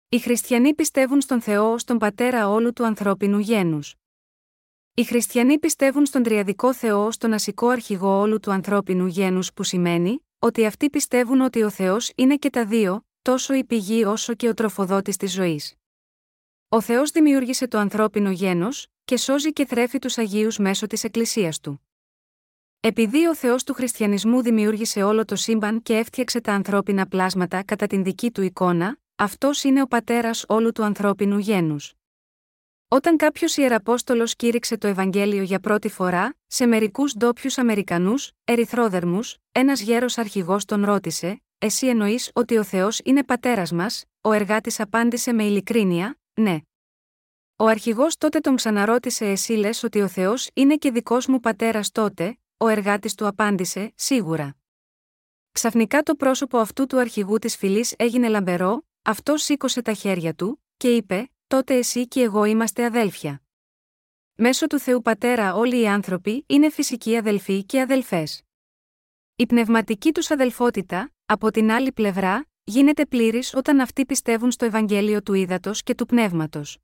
Οι 0.09 0.19
χριστιανοί 0.19 0.75
πιστεύουν 0.75 1.21
στον 1.21 1.41
Θεό 1.41 1.73
ως 1.73 1.85
τον 1.85 1.99
Πατέρα 1.99 2.49
όλου 2.49 2.73
του 2.73 2.85
ανθρώπινου 2.85 3.39
γένους. 3.39 3.95
Οι 4.95 5.05
χριστιανοί 5.05 5.59
πιστεύουν 5.59 6.07
στον 6.07 6.23
Τριαδικό 6.23 6.75
Θεό 6.75 7.07
ως 7.07 7.17
τον 7.17 7.33
ασικό 7.33 7.69
αρχηγό 7.69 8.19
όλου 8.19 8.41
του 8.41 8.51
ανθρώπινου 8.51 9.07
γένους 9.07 9.53
που 9.53 9.63
σημαίνει, 9.63 10.27
ότι 10.39 10.67
αυτοί 10.67 10.91
πιστεύουν 10.91 11.41
ότι 11.41 11.63
ο 11.63 11.71
Θεός 11.71 12.13
είναι 12.15 12.37
και 12.37 12.51
τα 12.51 12.67
δύο, 12.67 13.07
τόσο 13.23 13.55
η 13.55 13.65
πηγή 13.65 14.05
όσο 14.05 14.35
και 14.35 14.49
ο 14.49 14.55
τροφοδότης 14.55 15.17
της 15.17 15.33
ζωής. 15.33 15.75
Ο 16.69 16.81
Θεός 16.81 17.11
δημιούργησε 17.11 17.69
το 17.69 17.79
ανθρώπινο 17.79 18.31
γένος, 18.31 18.87
και 19.05 19.17
σώζει 19.17 19.53
και 19.53 19.67
θρέφει 19.67 19.99
τους 19.99 20.19
Αγίους 20.19 20.59
μέσω 20.59 20.87
της 20.87 21.05
Εκκλησίας 21.05 21.61
του. 21.61 21.81
Επειδή 22.87 23.27
ο 23.27 23.35
Θεός 23.35 23.65
του 23.65 23.75
χριστιανισμού 23.75 24.43
δημιούργησε 24.43 25.03
όλο 25.03 25.25
το 25.25 25.37
σύμπαν 25.37 25.83
και 25.83 25.97
έφτιαξε 25.97 26.41
τα 26.41 26.53
ανθρώπινα 26.53 27.07
πλάσματα 27.07 27.65
κατά 27.65 27.87
την 27.87 28.03
δική 28.03 28.31
του 28.31 28.43
εικόνα, 28.43 28.99
αυτός 29.17 29.65
είναι 29.65 29.83
ο 29.83 29.87
πατέρας 29.87 30.45
όλου 30.49 30.73
του 30.73 30.85
ανθρώπινου 30.85 31.39
γένους. 31.39 31.95
Όταν 32.89 33.17
κάποιος 33.17 33.57
ιεραπόστολο 33.57 34.25
κήρυξε 34.37 34.77
το 34.77 34.87
Ευαγγέλιο 34.87 35.43
για 35.43 35.61
πρώτη 35.61 35.89
φορά, 35.89 36.37
σε 36.47 36.67
μερικούς 36.67 37.15
ντόπιους 37.17 37.59
Αμερικανούς, 37.59 38.31
ερυθρόδερμους, 38.45 39.37
ένας 39.53 39.81
γέρος 39.81 40.19
αρχηγός 40.19 40.65
τον 40.65 40.85
ρώτησε: 40.85 41.43
Εσύ 41.59 41.87
εννοείς 41.87 42.31
ότι 42.33 42.57
ο 42.57 42.63
Θεός 42.63 43.01
είναι 43.05 43.25
πατέρας 43.25 43.73
μας, 43.73 44.05
ο 44.21 44.33
εργάτης 44.33 44.81
απάντησε 44.81 45.33
με 45.33 45.45
ειλικρίνεια: 45.45 46.19
Ναι. 46.35 46.59
Ο 47.57 47.67
αρχηγός 47.67 48.17
τότε 48.17 48.41
τον 48.41 48.57
ξαναρώτησε: 48.57 49.31
Εσύ 49.31 49.53
λες 49.53 49.83
ότι 49.83 50.01
ο 50.01 50.09
Θεός 50.09 50.49
είναι 50.55 50.77
και 50.77 50.91
δικός 50.91 51.27
μου 51.27 51.41
πατέρας 51.41 51.91
τότε, 51.91 52.37
ο 52.57 52.69
εργάτης 52.69 53.15
του 53.15 53.27
απάντησε: 53.27 53.93
Σίγουρα. 53.95 54.57
Ξαφνικά 55.53 56.03
το 56.03 56.15
πρόσωπο 56.15 56.59
αυτού 56.59 56.87
του 56.87 56.99
αρχηγού 56.99 57.39
της 57.39 57.57
φυλής 57.57 57.95
έγινε 57.99 58.29
λαμπερό, 58.29 58.87
αυτό 59.03 59.37
σήκωσε 59.37 59.83
τα 59.83 59.93
χέρια 59.93 60.35
του, 60.35 60.63
και 60.77 60.97
είπε: 60.97 61.31
τότε 61.47 61.75
εσύ 61.75 62.09
και 62.09 62.21
εγώ 62.21 62.45
είμαστε 62.45 62.85
αδέλφια. 62.85 63.43
Μέσω 64.35 64.67
του 64.67 64.79
Θεού 64.79 65.03
Πατέρα 65.03 65.55
όλοι 65.55 65.81
οι 65.81 65.89
άνθρωποι 65.89 66.45
είναι 66.49 66.71
φυσικοί 66.71 67.17
αδελφοί 67.17 67.65
και 67.65 67.81
αδελφές. 67.81 68.43
Η 69.37 69.47
πνευματική 69.47 70.13
τους 70.13 70.31
αδελφότητα, 70.31 71.13
από 71.27 71.51
την 71.51 71.71
άλλη 71.71 71.93
πλευρά, 71.93 72.47
γίνεται 72.65 73.07
πλήρης 73.07 73.55
όταν 73.55 73.81
αυτοί 73.81 74.07
πιστεύουν 74.07 74.51
στο 74.51 74.65
Ευαγγέλιο 74.65 75.23
του 75.23 75.35
Ήδατος 75.35 75.83
και 75.83 75.95
του 75.95 76.07
Πνεύματος. 76.07 76.79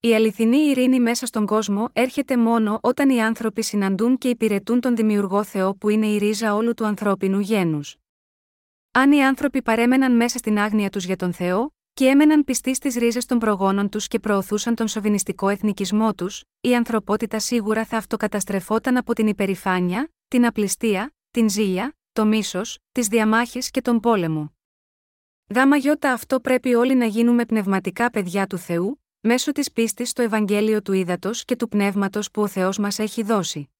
Η 0.00 0.14
αληθινή 0.14 0.56
ειρήνη 0.56 1.00
μέσα 1.00 1.26
στον 1.26 1.46
κόσμο 1.46 1.88
έρχεται 1.92 2.36
μόνο 2.36 2.78
όταν 2.82 3.10
οι 3.10 3.22
άνθρωποι 3.22 3.62
συναντούν 3.62 4.18
και 4.18 4.28
υπηρετούν 4.28 4.80
τον 4.80 4.96
Δημιουργό 4.96 5.44
Θεό 5.44 5.74
που 5.74 5.88
είναι 5.88 6.06
η 6.06 6.18
ρίζα 6.18 6.54
όλου 6.54 6.74
του 6.74 6.84
ανθρώπινου 6.86 7.40
γένους. 7.40 7.96
Αν 8.90 9.12
οι 9.12 9.24
άνθρωποι 9.24 9.62
παρέμεναν 9.62 10.16
μέσα 10.16 10.38
στην 10.38 10.58
άγνοια 10.58 10.90
τους 10.90 11.04
για 11.04 11.16
τον 11.16 11.32
Θεό, 11.32 11.72
και 11.92 12.06
έμεναν 12.06 12.44
πιστοί 12.44 12.74
στις 12.74 12.94
ρίζες 12.94 13.26
των 13.26 13.38
προγόνων 13.38 13.88
τους 13.88 14.08
και 14.08 14.18
προωθούσαν 14.18 14.74
τον 14.74 14.88
σοβινιστικό 14.88 15.48
εθνικισμό 15.48 16.14
τους, 16.14 16.42
η 16.60 16.74
ανθρωπότητα 16.74 17.38
σίγουρα 17.38 17.84
θα 17.84 17.96
αυτοκαταστρεφόταν 17.96 18.96
από 18.96 19.12
την 19.12 19.26
υπερηφάνεια, 19.26 20.12
την 20.28 20.46
απληστία, 20.46 21.14
την 21.30 21.48
ζήλια, 21.48 21.96
το 22.12 22.26
μίσος, 22.26 22.78
τις 22.92 23.06
διαμάχες 23.06 23.70
και 23.70 23.80
τον 23.80 24.00
πόλεμο. 24.00 24.52
Γάμα 25.54 25.76
γιώτα 25.76 26.12
αυτό 26.12 26.40
πρέπει 26.40 26.74
όλοι 26.74 26.94
να 26.94 27.04
γίνουμε 27.04 27.44
πνευματικά 27.44 28.10
παιδιά 28.10 28.46
του 28.46 28.58
Θεού, 28.58 29.02
μέσω 29.20 29.52
της 29.52 29.72
πίστης 29.72 30.08
στο 30.08 30.22
Ευαγγέλιο 30.22 30.82
του 30.82 30.92
Ήδατος 30.92 31.44
και 31.44 31.56
του 31.56 31.68
Πνεύματος 31.68 32.30
που 32.30 32.42
ο 32.42 32.46
Θεός 32.46 32.78
μας 32.78 32.98
έχει 32.98 33.22
δώσει. 33.22 33.70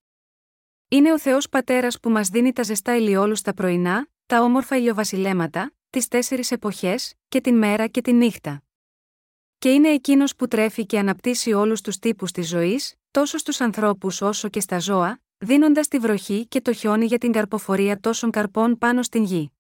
Είναι 0.89 1.13
ο 1.13 1.19
Θεός 1.19 1.49
Πατέρας 1.49 2.01
που 2.01 2.11
μας 2.11 2.29
δίνει 2.29 2.53
τα 2.53 2.63
ζεστά 2.63 2.97
ηλιόλους 2.97 3.39
στα 3.39 3.55
πρωινά, 3.55 4.09
τα 4.27 4.43
όμορφα 4.43 4.77
ηλιοβασιλέματα, 4.77 5.73
τις 5.91 6.09
τέσσερις 6.09 6.51
εποχές, 6.51 7.15
και 7.29 7.41
την 7.41 7.59
μέρα 7.59 7.87
και 7.87 8.01
τη 8.01 8.13
νύχτα. 8.13 8.63
Και 9.59 9.73
είναι 9.73 9.89
εκείνος 9.89 10.37
που 10.37 10.49
τρέφει 10.49 10.87
και 10.87 10.99
αναπτύσσει 10.99 11.53
όλους 11.53 11.81
τους 11.81 11.99
τύπους 11.99 12.33
της 12.33 12.49
ζωής, 12.49 12.95
τόσο 13.11 13.39
στους 13.39 13.61
ανθρώπους 13.61 14.21
όσο 14.21 14.49
και 14.49 14.61
στα 14.61 14.79
ζώα, 14.79 15.21
δίνοντας 15.39 15.89
τη 15.89 15.99
βροχή 15.99 16.47
και 16.47 16.61
το 16.61 16.73
χιόνι 16.73 17.07
για 17.07 17.19
την 17.19 17.33
καρποφορία 17.33 18.01
τόσων 18.01 18.31
καρπών 18.31 18.79
πάνω 18.79 19.03
στην 19.03 19.25
γη. 19.25 19.53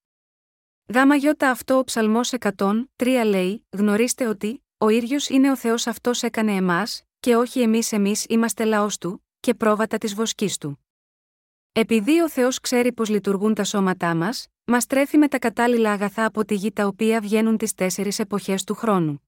Γάμα 0.95 1.14
γιώτα 1.14 1.51
αυτό 1.51 1.79
ο 1.79 1.85
ψαλμός 1.85 2.33
100, 2.57 2.88
3 2.97 3.23
λέει: 3.25 3.67
Γνωρίστε 3.71 4.27
ότι, 4.27 4.62
ο 4.79 4.88
ίδιος 4.88 5.29
είναι 5.29 5.51
ο 5.51 5.57
Θεός 5.57 5.87
αυτός 5.87 6.23
έκανε 6.23 6.53
εμάς, 6.53 7.03
και 7.21 7.37
όχι 7.37 7.61
εμείς 7.61 7.93
εμείς 7.93 8.25
είμαστε 8.29 8.64
λαός 8.64 8.99
του, 8.99 9.25
και 9.41 9.55
πρόβατα 9.55 9.99
της 9.99 10.14
βοσκής 10.14 10.59
του. 10.59 10.85
Επειδή 11.73 12.21
ο 12.21 12.29
Θεός 12.29 12.61
ξέρει 12.61 12.93
πώ 12.93 13.05
λειτουργούν 13.05 13.55
τα 13.55 13.64
σώματά 13.64 14.14
μας, 14.14 14.47
μας 14.64 14.87
τρέφει 14.87 15.19
με 15.19 15.29
τα 15.29 15.38
κατάλληλα 15.38 15.93
αγαθά 15.93 16.25
από 16.25 16.45
τη 16.45 16.55
γη 16.55 16.73
τα 16.73 16.87
οποία 16.87 17.21
βγαίνουν 17.21 17.57
τις 17.57 17.75
τέσσερις 17.75 18.19
εποχές 18.19 18.64
του 18.64 18.75
χρόνου. 18.75 19.23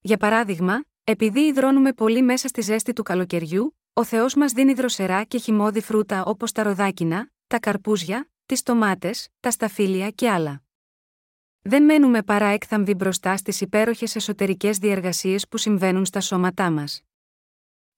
Για 0.00 0.16
παράδειγμα, 0.16 0.84
επειδή 1.04 1.40
υδρώνουμε 1.40 1.92
πολύ 1.92 2.22
μέσα 2.22 2.48
στη 2.48 2.60
ζέστη 2.60 2.92
του 2.92 3.02
καλοκαιριού, 3.02 3.76
ο 3.92 4.04
Θεός 4.04 4.34
μας 4.34 4.52
δίνει 4.52 4.72
δροσερά 4.72 5.24
και 5.24 5.38
χυμώδη 5.38 5.80
φρούτα 5.80 6.24
όπως 6.24 6.52
τα 6.52 6.62
ροδάκινα, 6.62 7.30
τα 7.46 7.58
καρπούζια, 7.58 8.30
τις 8.46 8.62
τομάτες, 8.62 9.28
τα 9.40 9.50
σταφύλια 9.50 10.10
και 10.10 10.30
άλλα. 10.30 10.63
Δεν 11.66 11.84
μένουμε 11.84 12.22
παρά 12.22 12.46
έκθαμβοι 12.46 12.94
μπροστά 12.94 13.36
στις 13.36 13.60
υπέροχες 13.60 14.16
εσωτερικές 14.16 14.78
διεργασίες 14.78 15.48
που 15.48 15.56
συμβαίνουν 15.56 16.04
στα 16.04 16.20
σώματά 16.20 16.70
μας. 16.70 17.02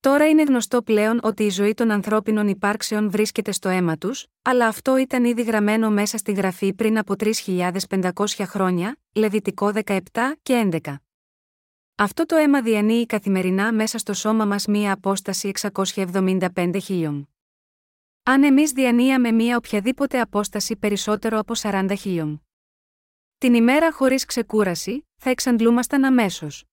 Τώρα 0.01 0.29
είναι 0.29 0.43
γνωστό 0.43 0.83
πλέον 0.83 1.21
ότι 1.23 1.43
η 1.43 1.51
ζωή 1.51 1.75
των 1.75 1.91
ανθρώπινων 1.91 2.49
υπάρξεων 2.49 3.11
βρίσκεται 3.11 3.53
στο 3.53 3.69
αίμα 3.69 3.97
τους, 3.97 4.27
αλλά 4.43 4.67
αυτό 4.67 4.97
ήταν 4.97 5.25
ήδη 5.25 5.43
γραμμένο 5.43 5.91
μέσα 5.91 6.19
στη 6.19 6.33
γραφή 6.33 6.75
πριν 6.75 6.99
από 6.99 7.15
3.500 7.19 8.11
χρόνια, 8.41 8.97
Λεβιτικό 9.13 9.73
17 9.85 9.99
και 10.43 10.69
11. 10.83 10.95
Αυτό 11.95 12.27
το 12.27 12.37
αίμα 12.37 12.63
διανύει 12.63 13.07
καθημερινά 13.07 13.73
μέσα 13.73 13.99
στο 13.99 14.13
σώμα 14.13 14.45
μας 14.45 14.67
μία 14.67 14.93
απόσταση 14.93 15.51
675 15.95 16.77
χιλιών. 16.83 17.29
Αν 18.23 18.43
εμείς 18.43 18.71
διανύαμε 18.71 19.33
μία 19.33 19.57
οποιαδήποτε 19.57 20.21
απόσταση 20.21 20.77
περισσότερο 20.77 21.39
από 21.39 21.55
40 21.57 21.93
χιλιών. 21.99 22.46
Την 23.39 23.55
ημέρα 23.55 23.93
χωρίς 23.93 24.25
ξεκούραση, 24.25 25.09
θα 25.17 25.31
εξαντλούμασταν 25.31 26.05
αμέσως. 26.05 26.65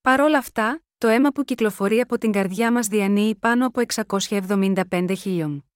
Παρ' 0.00 0.20
όλα 0.20 0.38
αυτά, 0.38 0.82
το 0.98 1.08
αίμα 1.08 1.30
που 1.30 1.44
κυκλοφορεί 1.44 2.00
από 2.00 2.18
την 2.18 2.32
καρδιά 2.32 2.72
μας 2.72 2.86
διανύει 2.86 3.34
πάνω 3.34 3.66
από 3.66 3.80
675 3.80 5.12
χιλιών. 5.16 5.70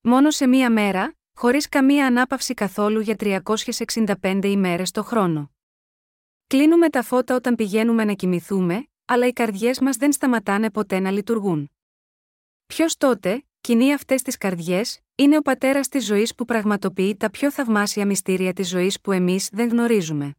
Μόνο 0.00 0.30
σε 0.30 0.46
μία 0.46 0.70
μέρα, 0.70 1.14
χωρίς 1.36 1.68
καμία 1.68 2.06
ανάπαυση 2.06 2.54
καθόλου 2.54 3.00
για 3.00 3.16
365 3.16 4.40
ημέρες 4.44 4.90
το 4.90 5.02
χρόνο. 5.02 5.50
Κλείνουμε 6.46 6.88
τα 6.88 7.02
φώτα 7.02 7.34
όταν 7.34 7.54
πηγαίνουμε 7.54 8.04
να 8.04 8.12
κοιμηθούμε, 8.12 8.86
αλλά 9.04 9.26
οι 9.26 9.32
καρδιές 9.32 9.80
μας 9.80 9.96
δεν 9.96 10.12
σταματάνε 10.12 10.70
ποτέ 10.70 10.98
να 10.98 11.10
λειτουργούν. 11.10 11.70
Ποιος 12.66 12.96
τότε, 12.96 13.44
κινεί 13.60 13.92
αυτές 13.92 14.22
τις 14.22 14.36
καρδιές, 14.36 15.00
είναι 15.14 15.36
ο 15.36 15.40
πατέρας 15.40 15.88
της 15.88 16.04
ζωής 16.04 16.34
που 16.34 16.44
πραγματοποιεί 16.44 17.16
τα 17.16 17.30
πιο 17.30 17.50
θαυμάσια 17.50 18.06
μυστήρια 18.06 18.52
της 18.52 18.68
ζωής 18.68 19.00
που 19.00 19.12
εμείς 19.12 19.48
δεν 19.52 19.68
γνωρίζουμε. 19.68 20.34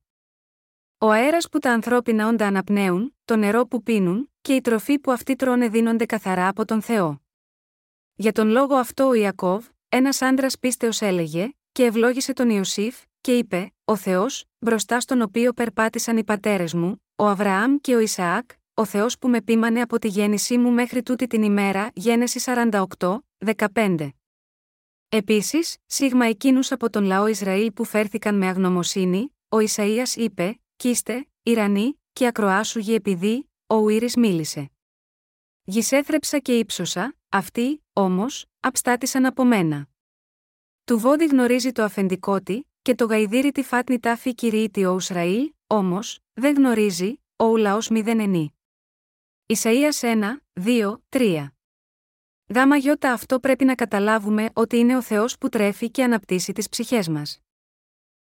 Ο 0.97 1.09
αέρας 1.09 1.49
που 1.49 1.59
τα 1.59 1.71
ανθρώπινα 1.71 2.27
όντα 2.27 2.47
αναπνέουν, 2.47 3.15
το 3.25 3.35
νερό 3.35 3.65
που 3.65 3.83
πίνουν, 3.83 4.31
και 4.41 4.53
η 4.53 4.61
τροφή 4.61 4.99
που 4.99 5.11
αυτοί 5.11 5.35
τρώνε 5.35 5.67
δίνονται 5.67 6.05
καθαρά 6.05 6.47
από 6.47 6.65
τον 6.65 6.81
Θεό. 6.81 7.21
Για 8.15 8.31
τον 8.31 8.47
λόγο 8.47 8.75
αυτό 8.75 9.07
ο 9.07 9.13
Ιακώβ, 9.13 9.65
ένας 9.89 10.21
άντρας 10.21 10.59
πίστεως 10.59 11.01
έλεγε, 11.01 11.49
και 11.71 11.83
ευλόγησε 11.83 12.33
τον 12.33 12.49
Ιωσήφ, 12.49 12.95
και 13.21 13.37
είπε: 13.37 13.73
Ο 13.85 13.95
Θεός, 13.95 14.45
μπροστά 14.59 14.99
στον 14.99 15.21
οποίο 15.21 15.53
περπάτησαν 15.53 16.17
οι 16.17 16.23
πατέρες 16.23 16.73
μου, 16.73 17.03
ο 17.15 17.27
Αβραάμ 17.27 17.75
και 17.81 17.95
ο 17.95 17.99
Ισαάκ, 17.99 18.49
ο 18.81 18.85
Θεός 18.85 19.17
που 19.17 19.29
με 19.29 19.41
πείμανε 19.41 19.81
από 19.81 19.99
τη 19.99 20.07
γέννησή 20.07 20.57
μου 20.57 20.71
μέχρι 20.71 21.03
τούτη 21.03 21.27
την 21.27 21.43
ημέρα, 21.43 21.91
Γένεση 21.93 22.41
48, 22.45 23.17
15. 23.73 24.09
Επίσης, 25.09 25.77
σίγμα 25.85 26.25
εκείνους 26.25 26.71
από 26.71 26.89
τον 26.89 27.03
λαό 27.03 27.27
Ισραήλ 27.27 27.71
που 27.71 27.83
φέρθηκαν 27.83 28.37
με 28.37 28.47
αγνωμοσύνη, 28.47 29.35
ο 29.49 29.57
Ισαΐας 29.57 30.15
είπε: 30.15 30.59
Κύστε, 30.75 31.27
Ιρανή, 31.43 32.01
και 32.13 32.27
ακροάσου 32.27 32.79
γη 32.79 32.93
επειδή, 32.93 33.49
ο 33.67 33.75
Ουήρης 33.75 34.15
μίλησε. 34.15 34.71
Γυσέθρεψα 35.63 36.39
και 36.39 36.57
ύψωσα, 36.57 37.15
αυτοί, 37.29 37.83
όμως, 37.93 38.45
απστάτησαν 38.59 39.25
από 39.25 39.43
μένα. 39.43 39.87
Του 40.83 40.99
βόδι 40.99 41.25
γνωρίζει 41.25 41.71
το 41.71 41.83
αφεντικό 41.83 42.39
και 42.81 42.95
το 42.95 43.05
γαϊδίρι 43.05 43.51
τη 43.51 43.63
φάτνη 43.63 43.99
τάφη 43.99 44.35
κηρύττει 44.35 44.85
ο 44.85 44.93
Ουσραήλ, 44.93 45.51
όμως, 45.67 46.19
δεν 46.33 46.55
γνωρίζει, 46.55 47.21
ο 47.35 47.45
ουλαό 47.45 47.77
μηδεν 47.89 48.19
ενή. 48.19 48.55
Ισαΐας 49.45 50.01
1, 50.01 50.37
2, 50.53 51.01
3. 51.09 51.47
Γάμα 52.53 52.75
γιώτα 52.77 53.13
αυτό 53.13 53.39
πρέπει 53.39 53.65
να 53.65 53.75
καταλάβουμε 53.75 54.49
ότι 54.53 54.77
είναι 54.77 54.97
ο 54.97 55.01
Θεός 55.01 55.37
που 55.37 55.49
τρέφει 55.49 55.91
και 55.91 56.03
αναπτύσσει 56.03 56.51
τις 56.53 56.69
ψυχές 56.69 57.07
μας. 57.07 57.39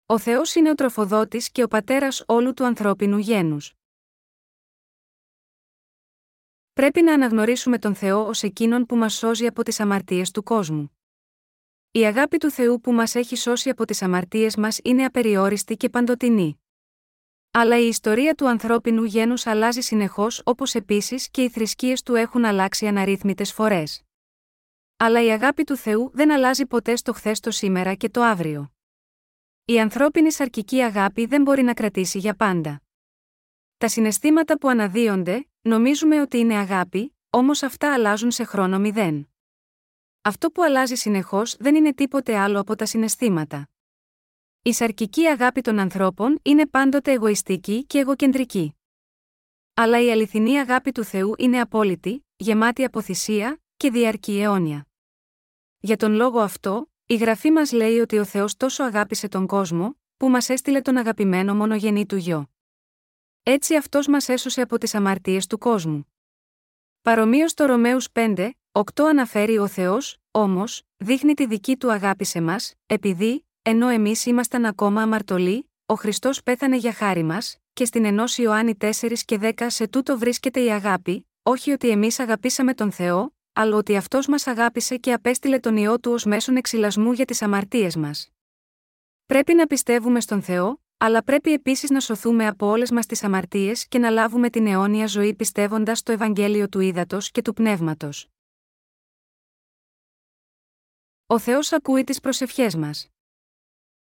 Ο 0.07 0.19
Θεός 0.19 0.55
είναι 0.55 0.71
ο 0.71 0.75
τροφοδότης 0.75 1.51
και 1.51 1.63
ο 1.63 1.69
πατέρας 1.69 2.25
όλου 2.27 2.55
του 2.55 2.65
ανθρώπινου 2.65 3.19
γένους. 3.19 3.75
Πρέπει 6.73 7.03
να 7.03 7.15
αναγνωρίσουμε 7.15 7.79
τον 7.79 7.95
Θεό 7.95 8.27
ως 8.27 8.43
εκείνον 8.43 8.87
που 8.87 8.97
μας 8.97 9.15
σώζει 9.15 9.47
από 9.47 9.63
τις 9.63 9.81
αμαρτίες 9.81 10.31
του 10.31 10.43
κόσμου. 10.43 10.99
Η 11.91 12.07
αγάπη 12.07 12.39
του 12.39 12.51
Θεού 12.51 12.81
που 12.81 12.93
μας 12.93 13.15
έχει 13.15 13.37
σώσει 13.37 13.71
από 13.71 13.85
τις 13.85 14.03
αμαρτίες 14.03 14.57
μας 14.57 14.79
είναι 14.85 15.05
απεριόριστη 15.05 15.77
και 15.77 15.89
παντοτινή. 15.89 16.64
Αλλά 17.57 17.79
η 17.79 17.87
ιστορία 17.87 18.35
του 18.35 18.49
ανθρώπινου 18.49 19.05
γένους 19.05 19.47
αλλάζει 19.47 19.81
συνεχώς 19.81 20.43
όπως 20.45 20.75
επίσης 20.75 21.31
και 21.31 21.43
οι 21.43 21.49
θρησκείες 21.49 22.03
του 22.03 22.15
έχουν 22.15 22.45
αλλάξει 22.45 22.87
αναρρύθμιτες 22.87 23.53
φορές. 23.53 24.03
Αλλά 24.97 25.23
η 25.23 25.31
αγάπη 25.31 25.65
του 25.65 25.77
Θεού 25.77 26.11
δεν 26.15 26.33
αλλάζει 26.33 26.67
ποτέ 26.67 26.97
στο 26.97 27.13
χθες 27.13 27.41
το 27.41 27.51
σήμερα 27.51 27.95
και 27.95 28.09
το 28.09 28.23
αύριο. 28.23 28.73
Η 29.65 29.81
ανθρώπινη 29.81 30.33
σαρκική 30.33 30.83
αγάπη 30.83 31.27
δεν 31.27 31.43
μπορεί 31.43 31.63
να 31.63 31.75
κρατήσει 31.75 32.19
για 32.19 32.35
πάντα. 32.35 32.83
Τα 33.77 33.89
συναισθήματα 33.89 34.59
που 34.59 34.69
αναδύονται, 34.69 35.49
νομίζουμε 35.61 36.21
ότι 36.21 36.39
είναι 36.39 36.55
αγάπη, 36.55 37.17
όμως 37.31 37.63
αυτά 37.63 37.93
αλλάζουν 37.93 38.31
σε 38.31 38.45
χρόνο 38.45 38.79
μηδέν. 38.79 39.29
Αυτό 40.23 40.51
που 40.51 40.63
αλλάζει 40.63 40.95
συνεχώς 40.95 41.57
δεν 41.57 41.75
είναι 41.75 41.95
τίποτε 41.95 42.39
άλλο 42.39 42.61
από 42.61 42.77
τα 42.77 42.87
συναισθήματα. 42.87 43.69
Η 44.67 44.73
σαρκική 44.73 45.27
αγάπη 45.27 45.61
των 45.61 45.79
ανθρώπων 45.79 46.41
είναι 46.43 46.67
πάντοτε 46.67 47.13
εγωιστική 47.13 47.85
και 47.85 47.99
εγωκεντρική. 47.99 48.75
Αλλά 49.75 50.01
η 50.01 50.11
αληθινή 50.11 50.59
αγάπη 50.59 50.93
του 50.93 51.05
Θεού 51.05 51.35
είναι 51.39 51.61
απόλυτη, 51.61 52.27
γεμάτη 52.37 52.85
από 52.85 53.03
θυσία 53.03 53.63
και 53.77 53.91
διαρκή 53.91 54.41
αιώνια. 54.41 54.87
Για 55.79 55.97
τον 55.97 56.13
λόγο 56.13 56.41
αυτό, 56.41 56.91
η 57.07 57.17
γραφή 57.17 57.51
μας 57.51 57.73
λέει 57.73 57.99
ότι 57.99 58.19
ο 58.19 58.25
Θεός 58.25 58.57
τόσο 58.57 58.83
αγάπησε 58.83 59.29
τον 59.29 59.47
κόσμο, 59.47 59.97
που 60.17 60.29
μας 60.29 60.49
έστειλε 60.49 60.81
τον 60.81 60.97
αγαπημένο 60.97 61.55
μονογενή 61.55 62.07
του 62.07 62.17
γιο. 62.17 62.51
Έτσι 63.43 63.77
αυτός 63.77 64.07
μας 64.07 64.29
έσωσε 64.29 64.61
από 64.61 64.79
τις 64.79 64.95
αμαρτίες 64.95 65.47
του 65.47 65.59
κόσμου. 65.59 66.13
Παρομοίως 67.03 67.55
το 67.55 67.65
Ρωμαίους 67.65 68.09
5, 68.13 68.51
8 68.73 69.05
αναφέρει 69.05 69.59
ο 69.59 69.67
Θεός, 69.67 70.19
όμως, 70.31 70.83
δείχνει 70.97 71.35
τη 71.35 71.47
δική 71.47 71.77
του 71.77 71.93
αγάπη 71.93 72.25
σε 72.25 72.41
μας, 72.41 72.75
επειδή, 72.87 73.44
ενώ 73.67 73.89
εμείς 73.89 74.27
ήμασταν 74.27 74.65
ακόμα 74.65 75.03
αμαρτωλοί, 75.03 75.71
ο 75.87 75.95
Χριστός 75.95 76.43
πέθανε 76.43 76.77
για 76.77 76.93
χάρη 76.93 77.23
μας, 77.23 77.57
και 77.73 77.85
στην 77.85 78.05
ενός 78.05 78.39
Ιωάννη 78.39 78.77
4 78.81 79.25
και 79.25 79.39
10 79.43 79.67
σε 79.67 79.89
τούτο 79.89 80.19
βρίσκεται 80.19 80.61
η 80.61 80.71
αγάπη, 80.71 81.29
όχι 81.43 81.71
ότι 81.71 81.89
εμείς 81.89 82.19
αγαπήσαμε 82.19 82.75
τον 82.75 82.93
Θεό, 82.93 83.35
αλλά 83.53 83.77
ότι 83.77 83.97
αυτός 83.97 84.27
μας 84.27 84.47
αγάπησε 84.47 84.97
και 84.97 85.13
απέστειλε 85.13 85.59
τον 85.59 85.77
ιό 85.77 86.01
του 86.01 86.13
ως 86.13 86.25
μέσον 86.25 86.57
εξυλασμού 86.57 87.13
για 87.13 87.25
τις 87.25 87.43
αμαρτίες 87.43 87.97
μας. 87.97 88.31
Πρέπει 89.27 89.55
να 89.55 89.67
πιστεύουμε 89.67 90.21
στον 90.21 90.43
Θεό, 90.43 90.83
αλλά 90.97 91.23
πρέπει 91.23 91.53
επίσης 91.53 91.91
να 91.91 92.01
σωθούμε 92.01 92.47
από 92.47 92.67
όλες 92.67 92.91
μας 92.91 93.07
τις 93.07 93.25
αμαρτίες 93.25 93.89
και 93.89 93.99
να 93.99 94.11
λάβουμε 94.11 94.51
την 94.51 94.67
αιώνια 94.67 95.07
ζωή 95.07 95.35
πιστεύοντας 95.35 95.99
στο 95.99 96.13
Ευαγγέλιο 96.13 96.69
του 96.69 96.81
Ήδατος 96.81 97.31
και 97.31 97.43
του 97.43 97.53
Πνεύματος. 97.53 98.29
Ο 101.27 101.39
Θεός 101.39 101.73
ακούει 101.73 102.05
τις 102.05 102.21
προσευχές 102.21 102.77
μας. 102.77 103.14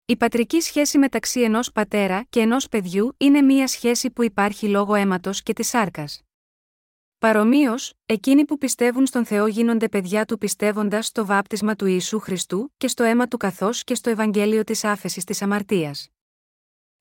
Η 0.07 0.17
πατρική 0.17 0.61
σχέση 0.61 0.99
μεταξύ 0.99 1.41
ενός 1.41 1.73
πατέρα 1.73 2.27
και 2.29 2.41
ενός 2.41 2.69
παιδιού 2.69 3.15
είναι 3.17 3.41
μία 3.41 3.67
σχέση 3.67 4.11
που 4.11 4.23
υπάρχει 4.23 4.69
λόγω 4.69 4.95
αίματος 4.95 5.43
και 5.43 5.53
της 5.53 5.69
σάρκας. 5.69 6.23
Παρομοίως, 7.19 7.93
εκείνοι 8.07 8.45
που 8.45 8.59
πιστεύουν 8.59 9.07
στον 9.07 9.25
Θεό 9.25 9.47
γίνονται 9.47 9.89
παιδιά 9.89 10.25
του 10.25 10.39
πιστεύοντας 10.39 11.07
στο 11.07 11.27
βάπτισμα 11.27 11.75
του 11.77 11.87
Ιησού 11.87 12.19
Χριστού 12.19 12.73
και 12.77 12.89
στο 12.89 13.03
αίμα 13.03 13.29
του 13.29 13.37
καθώς 13.37 13.85
και 13.85 13.95
στο 13.95 14.11
Ευαγγέλιο 14.11 14.65
της 14.65 14.85
άφεσης 14.85 15.25
της 15.25 15.43
αμαρτίας. 15.43 16.09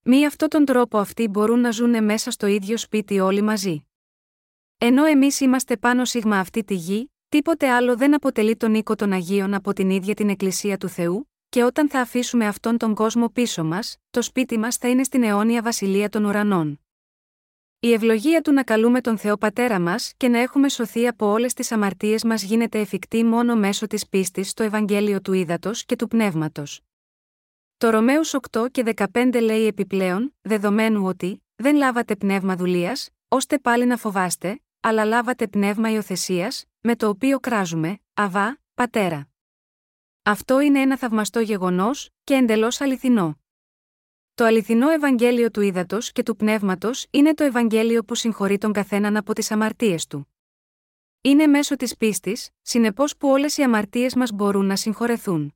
Μη 0.01 0.25
αυτόν 0.25 0.49
τον 0.49 0.65
τρόπο 0.65 0.97
αυτοί 0.97 1.27
μπορούν 1.27 1.59
να 1.59 1.71
ζουν 1.71 2.03
μέσα 2.03 2.31
στο 2.31 2.47
ίδιο 2.47 2.77
σπίτι 2.77 3.19
όλοι 3.19 3.41
μαζί. 3.41 3.85
Ενώ 4.77 5.05
εμείς 5.05 5.39
είμαστε 5.39 5.77
πάνω 5.77 6.05
σίγμα 6.05 6.39
αυτή 6.39 6.63
τη 6.63 6.73
γη, 6.73 7.11
τίποτε 7.29 7.69
άλλο 7.69 7.97
δεν 7.97 8.13
αποτελεί 8.13 8.55
τον 8.55 8.73
οίκο 8.73 8.95
των 8.95 9.11
Αγίων 9.11 9.53
από 9.53 9.73
την 9.73 9.89
ίδια 9.89 10.13
την 10.13 10.29
Εκκλησία 10.29 10.77
του 10.77 10.87
Θεού, 10.89 11.30
και 11.51 11.63
όταν 11.63 11.89
θα 11.89 11.99
αφήσουμε 11.99 12.47
αυτόν 12.47 12.77
τον 12.77 12.95
κόσμο 12.95 13.29
πίσω 13.29 13.63
μας, 13.63 13.97
το 14.09 14.21
σπίτι 14.21 14.57
μας 14.57 14.75
θα 14.75 14.87
είναι 14.87 15.03
στην 15.03 15.23
αιώνια 15.23 15.61
βασιλεία 15.61 16.09
των 16.09 16.25
ουρανών. 16.25 16.79
Η 17.79 17.93
ευλογία 17.93 18.41
του 18.41 18.53
να 18.53 18.63
καλούμε 18.63 19.01
τον 19.01 19.17
Θεό 19.17 19.37
Πατέρα 19.37 19.79
μας 19.79 20.13
και 20.17 20.27
να 20.27 20.39
έχουμε 20.39 20.69
σωθεί 20.69 21.07
από 21.07 21.25
όλες 21.25 21.53
τις 21.53 21.71
αμαρτίες 21.71 22.23
μας 22.23 22.43
γίνεται 22.43 22.79
εφικτή 22.79 23.23
μόνο 23.23 23.55
μέσω 23.55 23.87
της 23.87 24.07
πίστης 24.07 24.49
στο 24.49 24.63
Ευαγγέλιο 24.63 25.21
του 25.21 25.33
Ήδατος 25.33 25.85
και 25.85 25.95
του 25.95 26.07
Πνεύματος. 26.07 26.81
Το 27.77 27.89
Ρωμαίου 27.89 28.21
8 28.51 28.65
και 28.71 28.83
15 29.13 29.41
λέει 29.41 29.67
επιπλέον, 29.67 30.35
δεδομένου 30.41 31.05
ότι 31.05 31.43
δεν 31.55 31.75
λάβατε 31.75 32.15
πνεύμα 32.15 32.55
δουλείας, 32.55 33.09
ώστε 33.27 33.59
πάλι 33.59 33.85
να 33.85 33.97
φοβάστε, 33.97 34.61
αλλά 34.79 35.05
λάβατε 35.05 35.47
πνεύμα 35.47 35.91
υιοθεσίας, 35.91 36.65
με 36.81 36.95
το 36.95 37.07
οποίο 37.07 37.39
κράζουμε, 37.39 37.99
Αβά, 38.13 38.59
Πατέρα. 38.73 39.30
Αυτό 40.23 40.59
είναι 40.59 40.81
ένα 40.81 40.97
θαυμαστό 40.97 41.39
γεγονός 41.39 42.09
και 42.23 42.33
εντελώς 42.33 42.81
αληθινό. 42.81 43.39
Το 44.33 44.45
αληθινό 44.45 44.89
Ευαγγέλιο 44.89 45.51
του 45.51 45.61
Ήδατος 45.61 46.11
και 46.11 46.23
του 46.23 46.35
Πνεύματος 46.35 47.05
είναι 47.11 47.33
το 47.33 47.43
Ευαγγέλιο 47.43 48.03
που 48.03 48.15
συγχωρεί 48.15 48.57
τον 48.57 48.71
καθέναν 48.71 49.17
από 49.17 49.33
τις 49.33 49.51
αμαρτίες 49.51 50.07
του. 50.07 50.27
Είναι 51.21 51.47
μέσω 51.47 51.75
της 51.75 51.97
πίστης, 51.97 52.49
συνεπώς 52.61 53.17
που 53.17 53.29
όλες 53.29 53.57
οι 53.57 53.63
αμαρτίες 53.63 54.15
μας 54.15 54.31
μπορούν 54.31 54.65
να 54.65 54.75
συγχωρεθούν. 54.75 55.53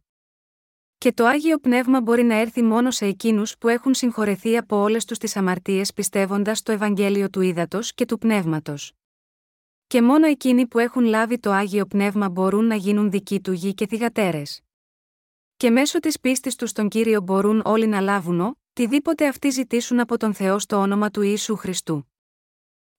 Και 0.97 1.13
το 1.13 1.25
άγιο 1.25 1.57
πνεύμα 1.57 2.01
μπορεί 2.01 2.23
να 2.23 2.35
έρθει 2.35 2.61
μόνο 2.61 2.91
σε 2.91 3.05
εκείνους 3.05 3.57
που 3.57 3.67
έχουν 3.67 3.93
συγχωρεθεί 3.93 4.57
από 4.57 4.77
όλες 4.77 5.05
τους 5.05 5.17
τις 5.17 5.35
αμαρτίες 5.35 5.93
πιστεύοντας 5.93 6.63
το 6.63 6.71
Ευαγγέλιο 6.71 7.29
του 7.29 7.41
Ήδατος 7.41 7.93
και 7.93 8.05
του 8.05 8.17
Πνεύματος. 8.17 8.93
Και 9.87 10.01
μόνο 10.01 10.27
εκείνοι 10.27 10.67
που 10.67 10.79
έχουν 10.79 11.03
λάβει 11.03 11.39
το 11.39 11.51
άγιο 11.51 11.85
πνεύμα 11.85 12.29
μπορούν 12.29 12.65
να 12.65 12.75
γίνουν 12.75 13.11
δικοί 13.11 13.41
του 13.41 13.51
γη 13.51 13.73
και 13.73 13.87
θυγατέρες. 13.87 14.61
Και 15.57 15.69
μέσω 15.69 15.99
της 15.99 16.19
πίστης 16.19 16.55
τους 16.55 16.69
στον 16.69 16.89
κύριο 16.89 17.21
μπορούν 17.21 17.61
όλοι 17.65 17.87
να 17.87 17.99
λάβουν, 18.01 18.59
τιδήποτε 18.73 19.27
αυτοί 19.27 19.49
ζητήσουν 19.49 19.99
από 19.99 20.17
τον 20.17 20.33
Θεό 20.33 20.59
στο 20.59 20.77
όνομα 20.77 21.09
του 21.09 21.21
Ιησού 21.21 21.55
Χριστού. 21.55 22.11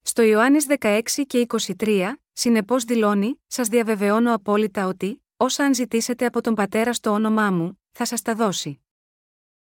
Στο 0.03 0.22
Ιωάννης 0.22 0.66
16 0.81 1.03
και 1.27 1.46
23, 1.79 2.12
συνεπώς 2.33 2.85
δηλώνει: 2.85 3.42
Σας 3.46 3.68
διαβεβαιώνω 3.68 4.35
απόλυτα 4.35 4.87
ότι, 4.87 5.25
όσα 5.37 5.64
αν 5.64 5.75
ζητήσετε 5.75 6.27
από 6.27 6.40
τον 6.40 6.55
πατέρα 6.55 6.92
στο 6.92 7.11
όνομά 7.11 7.51
μου, 7.51 7.81
θα 7.92 8.05
σας 8.05 8.22
τα 8.22 8.35
δώσει. 8.35 8.86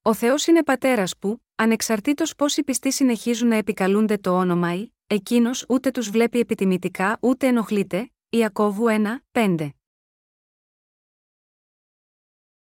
Ο 0.07 0.13
Θεός 0.13 0.47
είναι 0.47 0.63
πατέρας 0.63 1.17
που, 1.17 1.41
ανεξαρτήτως 1.55 2.35
οι 2.55 2.63
πιστοί 2.63 2.91
συνεχίζουν 2.91 3.47
να 3.47 3.55
επικαλούνται 3.55 4.17
το 4.17 4.37
όνομα 4.37 4.73
ή, 4.73 4.91
εκείνος 5.07 5.65
ούτε 5.69 5.91
τους 5.91 6.09
βλέπει 6.09 6.39
επιτιμητικά 6.39 7.17
ούτε 7.21 7.47
ενοχλείται, 7.47 8.11
Ιακώβου 8.29 8.85
1, 8.87 9.23
5. 9.31 9.69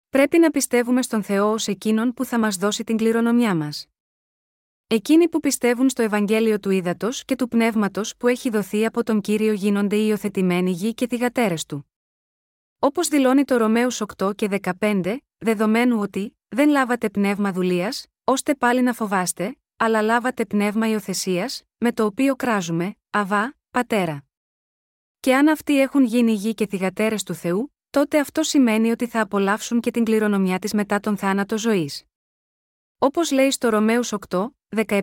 Πρέπει 0.08 0.38
να 0.38 0.50
πιστεύουμε 0.50 1.02
στον 1.02 1.22
Θεό 1.22 1.52
ως 1.52 1.66
εκείνον 1.68 2.14
που 2.14 2.24
θα 2.24 2.38
μας 2.38 2.56
δώσει 2.56 2.84
την 2.84 2.96
κληρονομιά 2.96 3.54
μας. 3.54 3.86
Εκείνοι 4.86 5.28
που 5.28 5.40
πιστεύουν 5.40 5.88
στο 5.88 6.02
Ευαγγέλιο 6.02 6.58
του 6.60 6.70
Ήδατος 6.70 7.24
και 7.24 7.36
του 7.36 7.48
Πνεύματος 7.48 8.16
που 8.16 8.26
έχει 8.26 8.50
δοθεί 8.50 8.86
από 8.86 9.02
τον 9.02 9.20
κύριο 9.20 9.52
γίνονται 9.52 9.96
οι 9.96 10.04
υιοθετημένοι 10.08 10.70
γη 10.70 10.94
και 10.94 11.06
θυγατέρες 11.06 11.66
του. 11.66 11.90
Όπως 12.78 13.08
δηλώνει 13.08 13.44
το 13.44 13.56
Ρωμαίου 13.56 13.92
8 14.16 14.36
και 14.36 14.60
15, 14.80 15.16
δεδομένου 15.38 16.00
ότι 16.00 16.32
δεν 16.48 16.68
λάβατε 16.68 17.10
πνεύμα 17.10 17.52
δουλείας, 17.52 18.06
ώστε 18.24 18.54
πάλι 18.54 18.82
να 18.82 18.92
φοβάστε, 18.92 19.56
αλλά 19.76 20.02
λάβατε 20.02 20.44
πνεύμα 20.44 20.88
υιοθεσίας, 20.88 21.62
με 21.78 21.92
το 21.92 22.04
οποίο 22.04 22.36
κράζουμε, 22.36 22.94
Αβά, 23.10 23.56
Πατέρα. 23.70 24.24
Και 25.20 25.34
αν 25.34 25.48
αυτοί 25.48 25.80
έχουν 25.80 26.04
γίνει 26.04 26.32
γη 26.32 26.54
και 26.54 26.66
θυγατέρες 26.66 27.22
του 27.22 27.34
Θεού, 27.34 27.74
τότε 27.90 28.18
αυτό 28.18 28.42
σημαίνει 28.42 28.90
ότι 28.90 29.06
θα 29.06 29.20
απολαύσουν 29.20 29.80
και 29.80 29.90
την 29.90 30.04
κληρονομιά 30.04 30.58
της 30.58 30.72
μετά 30.72 31.00
τον 31.00 31.16
θάνατο 31.16 31.58
ζωής. 31.58 32.04
Όπως 32.98 33.30
λέει 33.30 33.50
στο 33.50 33.68
Ρωμαίους 33.68 34.12
8, 34.28 34.48
17, 34.76 35.00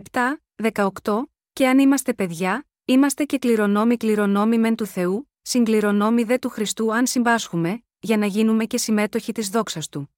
18, 0.72 1.22
και 1.52 1.68
αν 1.68 1.78
είμαστε 1.78 2.14
παιδιά, 2.14 2.66
είμαστε 2.84 3.24
και 3.24 3.38
κληρονόμοι 3.38 3.96
κληρονόμοι 3.96 4.58
μεν 4.58 4.76
του 4.76 4.86
Θεού, 4.86 5.30
συγκληρονόμοι 5.42 6.24
δε 6.24 6.38
του 6.38 6.48
Χριστού 6.48 6.94
αν 6.94 7.06
συμπάσχουμε, 7.06 7.84
για 7.98 8.16
να 8.16 8.26
γίνουμε 8.26 8.64
και 8.64 8.78
συμμέτοχοι 8.78 9.32
της 9.32 9.48
δόξας 9.48 9.88
του. 9.88 10.15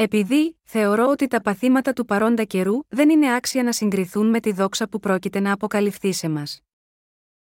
Επειδή, 0.00 0.58
θεωρώ 0.62 1.08
ότι 1.08 1.26
τα 1.26 1.40
παθήματα 1.40 1.92
του 1.92 2.04
παρόντα 2.04 2.44
καιρού 2.44 2.78
δεν 2.88 3.10
είναι 3.10 3.34
άξια 3.34 3.62
να 3.62 3.72
συγκριθούν 3.72 4.26
με 4.26 4.40
τη 4.40 4.52
δόξα 4.52 4.88
που 4.88 4.98
πρόκειται 5.00 5.40
να 5.40 5.52
αποκαλυφθεί 5.52 6.12
σε 6.12 6.28
μας. 6.28 6.60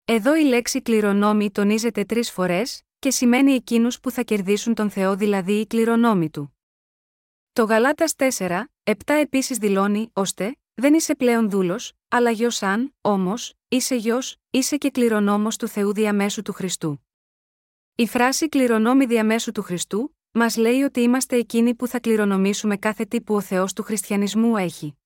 Εδώ 0.04 0.36
η 0.36 0.42
λέξη 0.42 0.82
κληρονόμοι 0.82 1.50
τονίζεται 1.50 2.04
τρεις 2.04 2.30
φορές, 2.30 2.82
και 2.98 3.10
σημαίνει 3.10 3.52
εκείνους 3.52 4.00
που 4.00 4.10
θα 4.10 4.22
κερδίσουν 4.22 4.74
τον 4.74 4.90
Θεό, 4.90 5.16
δηλαδή 5.16 5.52
οι 5.52 5.66
κληρονόμοι 5.66 6.30
του. 6.30 6.58
Το 7.52 7.64
Γαλάτας 7.64 8.14
4, 8.16 8.64
7 8.82 8.94
επίσης 9.06 9.58
δηλώνει, 9.58 10.10
ώστε, 10.12 10.56
δεν 10.74 10.94
είσαι 10.94 11.14
πλέον 11.14 11.50
δούλος, 11.50 11.92
αλλά 12.08 12.30
γιος 12.30 12.62
αν, 12.62 12.94
όμως, 13.00 13.54
είσαι 13.68 13.94
γιος, 13.94 14.36
είσαι 14.50 14.76
και 14.76 14.90
κληρονόμος 14.90 15.56
του 15.56 15.68
Θεού 15.68 15.92
διαμέσου 15.92 16.42
του 16.42 16.52
Χριστού. 16.52 17.06
Η 17.94 18.06
φράση 18.06 18.48
κληρονόμη 18.48 19.06
διαμέσου 19.06 19.52
του 19.52 19.62
Χριστού 19.62 20.17
μας 20.38 20.56
λέει 20.56 20.82
ότι 20.82 21.00
είμαστε 21.00 21.36
εκείνοι 21.36 21.74
που 21.74 21.86
θα 21.86 22.00
κληρονομήσουμε 22.00 22.76
κάθε 22.76 23.04
τι 23.04 23.20
που 23.20 23.34
ο 23.34 23.40
Θεός 23.40 23.72
του 23.72 23.82
χριστιανισμού 23.82 24.56
έχει. 24.56 24.96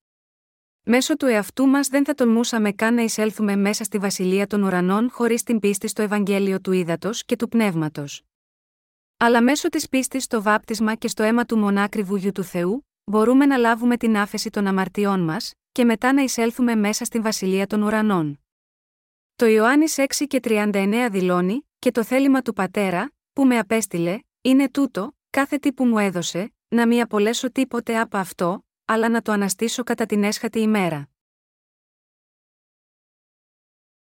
Μέσω 0.84 1.16
του 1.16 1.26
εαυτού 1.26 1.66
μας 1.66 1.88
δεν 1.88 2.04
θα 2.04 2.14
τολμούσαμε 2.14 2.72
καν 2.72 2.94
να 2.94 3.02
εισέλθουμε 3.02 3.56
μέσα 3.56 3.84
στη 3.84 3.98
βασιλεία 3.98 4.46
των 4.46 4.62
ουρανών 4.62 5.10
χωρίς 5.10 5.42
την 5.42 5.58
πίστη 5.58 5.88
στο 5.88 6.02
Ευαγγέλιο 6.02 6.60
του 6.60 6.72
Ήδατος 6.72 7.24
και 7.24 7.36
του 7.36 7.48
Πνεύματος. 7.48 8.22
Αλλά 9.16 9.42
μέσω 9.42 9.68
της 9.68 9.88
πίστης 9.88 10.24
στο 10.24 10.42
βάπτισμα 10.42 10.94
και 10.94 11.08
στο 11.08 11.22
αίμα 11.22 11.44
του 11.44 11.58
μονάκριβου 11.58 12.16
γιου 12.16 12.32
του 12.32 12.42
Θεού, 12.42 12.86
μπορούμε 13.04 13.46
να 13.46 13.56
λάβουμε 13.56 13.96
την 13.96 14.16
άφεση 14.16 14.50
των 14.50 14.66
αμαρτιών 14.66 15.20
μας, 15.20 15.52
και 15.72 15.84
μετά 15.84 16.12
να 16.12 16.22
εισέλθουμε 16.22 16.74
μέσα 16.74 17.04
στη 17.04 17.18
βασιλεία 17.20 17.66
των 17.66 17.82
ουρανών. 17.82 18.40
Το 19.36 19.46
Ιωάννης 19.46 19.98
6 19.98 20.26
και 20.26 20.40
39 20.42 21.08
δηλώνει, 21.10 21.68
και 21.78 21.90
το 21.90 22.04
θέλημα 22.04 22.42
του 22.42 22.52
πατέρα, 22.52 23.12
που 23.32 23.46
με 23.46 23.58
απέστειλε, 23.58 24.18
είναι 24.42 24.70
τούτο, 24.70 25.14
κάθε 25.32 25.58
τι 25.58 25.72
που 25.72 25.84
μου 25.84 25.98
έδωσε, 25.98 26.54
να 26.68 26.86
μη 26.86 27.00
απολέσω 27.00 27.52
τίποτε 27.52 27.98
από 27.98 28.16
αυτό, 28.16 28.66
αλλά 28.84 29.08
να 29.08 29.22
το 29.22 29.32
αναστήσω 29.32 29.82
κατά 29.82 30.06
την 30.06 30.24
έσχατη 30.24 30.58
ημέρα. 30.60 31.08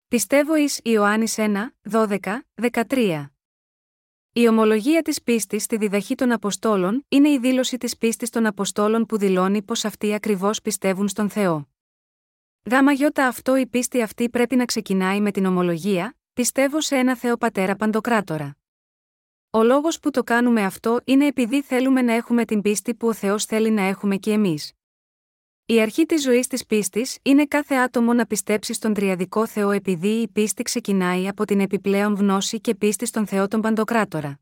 Πιστεύω 0.08 0.56
εις 0.56 0.80
Ιωάννης 0.84 1.36
1, 1.38 1.70
12, 1.92 2.20
13. 2.56 3.26
Η 4.34 4.48
ομολογία 4.48 5.02
της 5.02 5.22
πίστης 5.24 5.64
στη 5.64 5.78
διδαχή 5.78 6.16
των 6.16 6.32
Αποστόλων 6.32 7.06
είναι 7.10 7.30
η 7.30 7.40
δήλωση 7.40 7.78
της 7.78 7.98
πίστης 7.98 8.30
των 8.30 8.46
Αποστόλων 8.46 9.06
που 9.06 9.18
δηλώνει 9.18 9.62
πως 9.62 9.86
αυτοί 9.86 10.14
ακριβώς 10.14 10.62
πιστεύουν 10.62 11.08
στον 11.08 11.30
Θεό. 11.30 11.70
Γάμα 12.72 12.92
γιώτα 12.92 13.28
αυτό 13.28 13.56
η 13.56 13.68
πίστη 13.68 14.02
αυτή 14.02 14.30
πρέπει 14.30 14.56
να 14.56 14.66
ξεκινάει 14.66 15.22
με 15.22 15.32
την 15.32 15.46
ομολογία, 15.46 16.18
πιστεύω 16.34 16.82
σε 16.82 16.96
ένα 16.96 17.16
Θεό 17.16 17.38
Πατέρα 17.38 17.76
Παντοκράτορα. 17.76 18.59
Ο 19.52 19.64
λόγος 19.64 20.00
που 20.00 20.12
το 20.12 20.24
κάνουμε 20.24 20.64
αυτό 20.64 21.00
είναι 21.04 21.26
επειδή 21.26 21.62
θέλουμε 21.62 22.02
να 22.02 22.14
έχουμε 22.14 22.46
την 22.46 22.62
πίστη 22.62 22.96
που 22.96 23.08
ο 23.08 23.14
Θεός 23.14 23.46
θέλει 23.46 23.70
να 23.70 23.82
έχουμε 23.82 24.18
και 24.18 24.32
εμείς. 24.32 24.74
Η 25.66 25.82
αρχή 25.82 26.06
της 26.06 26.22
ζωής 26.22 26.48
της 26.48 26.66
πίστης 26.66 27.18
είναι 27.22 27.46
κάθε 27.46 27.76
άτομο 27.76 28.14
να 28.14 28.26
πιστέψει 28.26 28.74
στον 28.74 28.94
Τριαδικό 28.94 29.48
Θεό 29.48 29.72
επειδή 29.72 30.08
η 30.08 30.28
πίστη 30.28 30.64
ξεκινάει 30.64 31.28
από 31.28 31.46
την 31.46 31.60
επιπλέον 31.60 32.14
γνώση 32.14 32.60
και 32.62 32.76
πίστη 32.76 33.06
στον 33.06 33.28
Θεό 33.28 33.48
τον 33.48 33.62
Παντοκράτορα. 33.62 34.40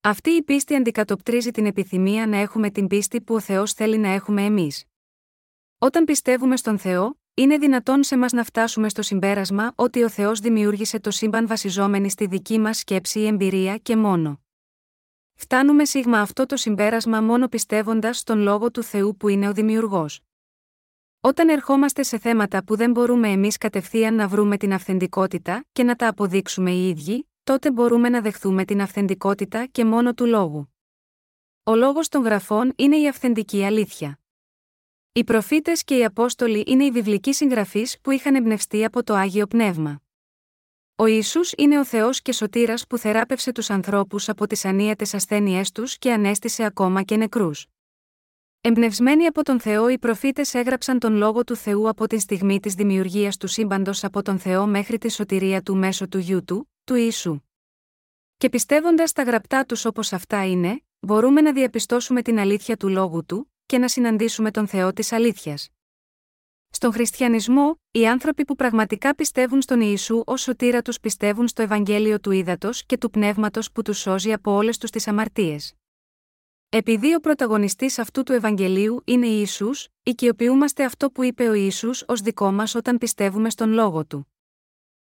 Αυτή 0.00 0.30
η 0.30 0.42
πίστη 0.42 0.74
αντικατοπτρίζει 0.74 1.50
την 1.50 1.66
επιθυμία 1.66 2.26
να 2.26 2.36
έχουμε 2.36 2.70
την 2.70 2.86
πίστη 2.86 3.20
που 3.20 3.34
ο 3.34 3.40
Θεός 3.40 3.72
θέλει 3.72 3.98
να 3.98 4.08
έχουμε 4.08 4.44
εμείς. 4.44 4.84
Όταν 5.78 6.04
πιστεύουμε 6.04 6.56
στον 6.56 6.78
Θεό, 6.78 7.18
είναι 7.38 7.58
δυνατόν 7.58 8.02
σε 8.02 8.16
μας 8.16 8.32
να 8.32 8.44
φτάσουμε 8.44 8.88
στο 8.88 9.02
συμπέρασμα 9.02 9.72
ότι 9.74 10.02
ο 10.02 10.08
Θεός 10.08 10.40
δημιούργησε 10.40 11.00
το 11.00 11.10
σύμπαν 11.10 11.46
βασιζόμενοι 11.46 12.10
στη 12.10 12.26
δική 12.26 12.58
μας 12.58 12.78
σκέψη 12.78 13.20
ή 13.20 13.26
εμπειρία 13.26 13.76
και 13.76 13.96
μόνο. 13.96 14.40
Φτάνουμε 15.34 15.84
σίγμα 15.84 16.20
αυτό 16.20 16.46
το 16.46 16.56
συμπέρασμα 16.56 17.20
μόνο 17.20 17.48
πιστεύοντας 17.48 18.18
στον 18.18 18.38
λόγο 18.38 18.70
του 18.70 18.82
Θεού 18.82 19.16
που 19.16 19.28
είναι 19.28 19.48
ο 19.48 19.52
Δημιουργός. 19.52 20.20
Όταν 21.20 21.48
ερχόμαστε 21.48 22.02
σε 22.02 22.18
θέματα 22.18 22.64
που 22.64 22.76
δεν 22.76 22.90
μπορούμε 22.90 23.28
εμείς 23.28 23.56
κατευθείαν 23.56 24.14
να 24.14 24.28
βρούμε 24.28 24.56
την 24.56 24.72
αυθεντικότητα 24.72 25.64
και 25.72 25.82
να 25.82 25.96
τα 25.96 26.08
αποδείξουμε 26.08 26.70
οι 26.70 26.88
ίδιοι, 26.88 27.28
τότε 27.44 27.70
μπορούμε 27.70 28.08
να 28.08 28.20
δεχθούμε 28.20 28.64
την 28.64 28.80
αυθεντικότητα 28.80 29.66
και 29.66 29.84
μόνο 29.84 30.14
του 30.14 30.26
λόγου. 30.26 30.74
Ο 31.62 31.74
λόγος 31.74 32.08
των 32.08 32.22
γραφών 32.22 32.72
είναι 32.76 32.96
η 32.96 33.08
αυθεντική 33.08 33.64
αλήθεια. 33.64 34.20
Οι 35.16 35.24
προφήτες 35.24 35.84
και 35.84 35.96
οι 35.96 36.04
Απόστολοι 36.04 36.64
είναι 36.66 36.84
οι 36.84 36.90
βιβλικοί 36.90 37.32
συγγραφείς 37.32 38.00
που 38.00 38.10
είχαν 38.10 38.34
εμπνευστεί 38.34 38.84
από 38.84 39.02
το 39.02 39.14
άγιο 39.14 39.46
πνεύμα. 39.46 40.02
Ο 40.96 41.06
Ισού 41.06 41.40
είναι 41.56 41.78
ο 41.78 41.84
Θεός 41.84 42.22
και 42.22 42.32
σωτήρας 42.32 42.86
που 42.86 42.98
θεράπευσε 42.98 43.52
τους 43.52 43.70
ανθρώπους 43.70 44.28
από 44.28 44.46
τις 44.46 44.64
ανίατες 44.64 45.14
ασθένειές 45.14 45.72
τους 45.72 45.98
και 45.98 46.12
ανέστησε 46.12 46.64
ακόμα 46.64 47.02
και 47.02 47.16
νεκρούς. 47.16 47.66
Εμπνευσμένοι 48.60 49.26
από 49.26 49.42
τον 49.42 49.60
Θεό, 49.60 49.88
οι 49.88 49.98
προφήτες 49.98 50.54
έγραψαν 50.54 50.98
τον 50.98 51.14
λόγο 51.16 51.44
του 51.44 51.56
Θεού 51.56 51.88
από 51.88 52.06
τη 52.06 52.18
στιγμή 52.18 52.60
της 52.60 52.74
δημιουργίας 52.74 53.36
του 53.36 53.46
σύμπαντος 53.46 54.04
από 54.04 54.22
τον 54.22 54.38
Θεό 54.38 54.66
μέχρι 54.66 54.98
τη 54.98 55.10
σωτηρία 55.10 55.62
του 55.62 55.76
μέσω 55.76 56.08
του 56.08 56.18
γιού 56.18 56.44
του, 56.44 56.72
του 56.84 56.94
Ιησού. 56.94 57.40
Και 58.36 58.48
πιστεύοντας 58.48 59.12
τα 59.12 59.22
γραπτά 59.22 59.64
τους 59.64 59.84
όπως 59.84 60.12
αυτά 60.12 60.46
είναι, 60.46 60.84
μπορούμε 61.00 61.40
να 61.40 61.52
διαπιστώσουμε 61.52 62.22
την 62.22 62.38
αλήθεια 62.38 62.76
του 62.76 62.88
λόγου 62.88 63.24
του, 63.24 63.50
και 63.66 63.78
να 63.78 63.88
συναντήσουμε 63.88 64.50
τον 64.50 64.66
Θεό 64.66 64.92
της 64.92 65.12
αλήθειας. 65.12 65.68
Στον 66.70 66.92
χριστιανισμό, 66.92 67.80
οι 67.90 68.08
άνθρωποι 68.08 68.44
που 68.44 68.54
πραγματικά 68.54 69.14
πιστεύουν 69.14 69.62
στον 69.62 69.80
Ιησού 69.80 70.22
ως 70.26 70.40
σωτήρα 70.40 70.82
τους 70.82 71.00
πιστεύουν 71.00 71.48
στο 71.48 71.62
Ευαγγέλιο 71.62 72.20
του 72.20 72.30
Ήδατος 72.30 72.84
και 72.86 72.98
του 72.98 73.10
Πνεύματος 73.10 73.72
που 73.72 73.82
τους 73.82 73.98
σώζει 73.98 74.32
από 74.32 74.52
όλες 74.52 74.78
τους 74.78 74.90
τις 74.90 75.08
αμαρτίες. 75.08 75.74
Επειδή 76.68 77.14
ο 77.14 77.20
πρωταγωνιστής 77.20 77.98
αυτού 77.98 78.22
του 78.22 78.32
Ευαγγελίου 78.32 79.02
είναι 79.04 79.26
Ισού, 79.26 79.70
οικειοποιούμαστε 80.02 80.84
αυτό 80.84 81.10
που 81.10 81.22
είπε 81.22 81.48
ο 81.48 81.52
Ισού 81.52 81.90
ως 82.06 82.20
δικό 82.20 82.52
μας 82.52 82.74
όταν 82.74 82.98
πιστεύουμε 82.98 83.50
στον 83.50 83.70
λόγο 83.70 84.06
του. 84.06 84.32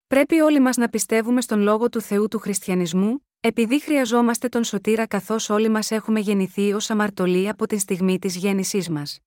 Πρέπει 0.07 0.41
όλοι 0.41 0.61
μας 0.61 0.77
να 0.77 0.89
πιστεύουμε 0.89 1.41
στον 1.41 1.61
λόγο 1.61 1.89
του 1.89 2.01
Θεού 2.01 2.29
του 2.29 2.39
χριστιανισμού, 2.39 3.27
επειδή 3.43 3.81
χρειαζόμαστε 3.81 4.49
τον 4.49 4.65
σωτήρα 4.65 5.07
καθώς 5.07 5.51
όλοι 5.51 5.69
μας 5.69 5.91
έχουμε 5.91 6.21
γεννηθεί 6.21 6.73
ως 6.73 6.91
αμαρτωλοί 6.91 7.49
από 7.49 7.67
τη 7.67 7.79
στιγμή 7.79 8.19
της 8.19 8.37
γέννησής 8.37 8.89
μας. 8.89 9.21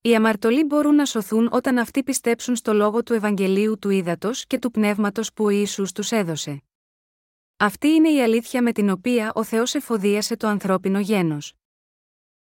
Οι 0.00 0.14
αμαρτωλοί 0.14 0.64
μπορούν 0.64 0.94
να 0.94 1.04
σωθούν 1.04 1.48
όταν 1.52 1.78
αυτοί 1.78 2.02
πιστέψουν 2.02 2.56
στο 2.56 2.72
λόγο 2.72 3.02
του 3.02 3.12
Ευαγγελίου 3.12 3.78
του 3.78 3.90
Ήδατος 3.90 4.46
και 4.46 4.58
του 4.58 4.70
Πνεύματος 4.70 5.32
που 5.32 5.44
ο 5.44 5.48
Ιησούς 5.48 5.92
τους 5.92 6.12
έδωσε. 6.12 6.62
Αυτή 7.56 7.88
είναι 7.88 8.10
η 8.10 8.22
αλήθεια 8.22 8.62
με 8.62 8.72
την 8.72 8.90
οποία 8.90 9.32
ο 9.34 9.44
Θεός 9.44 9.74
εφοδίασε 9.74 10.36
το 10.36 10.46
ανθρώπινο 10.46 11.00
γένος. 11.00 11.57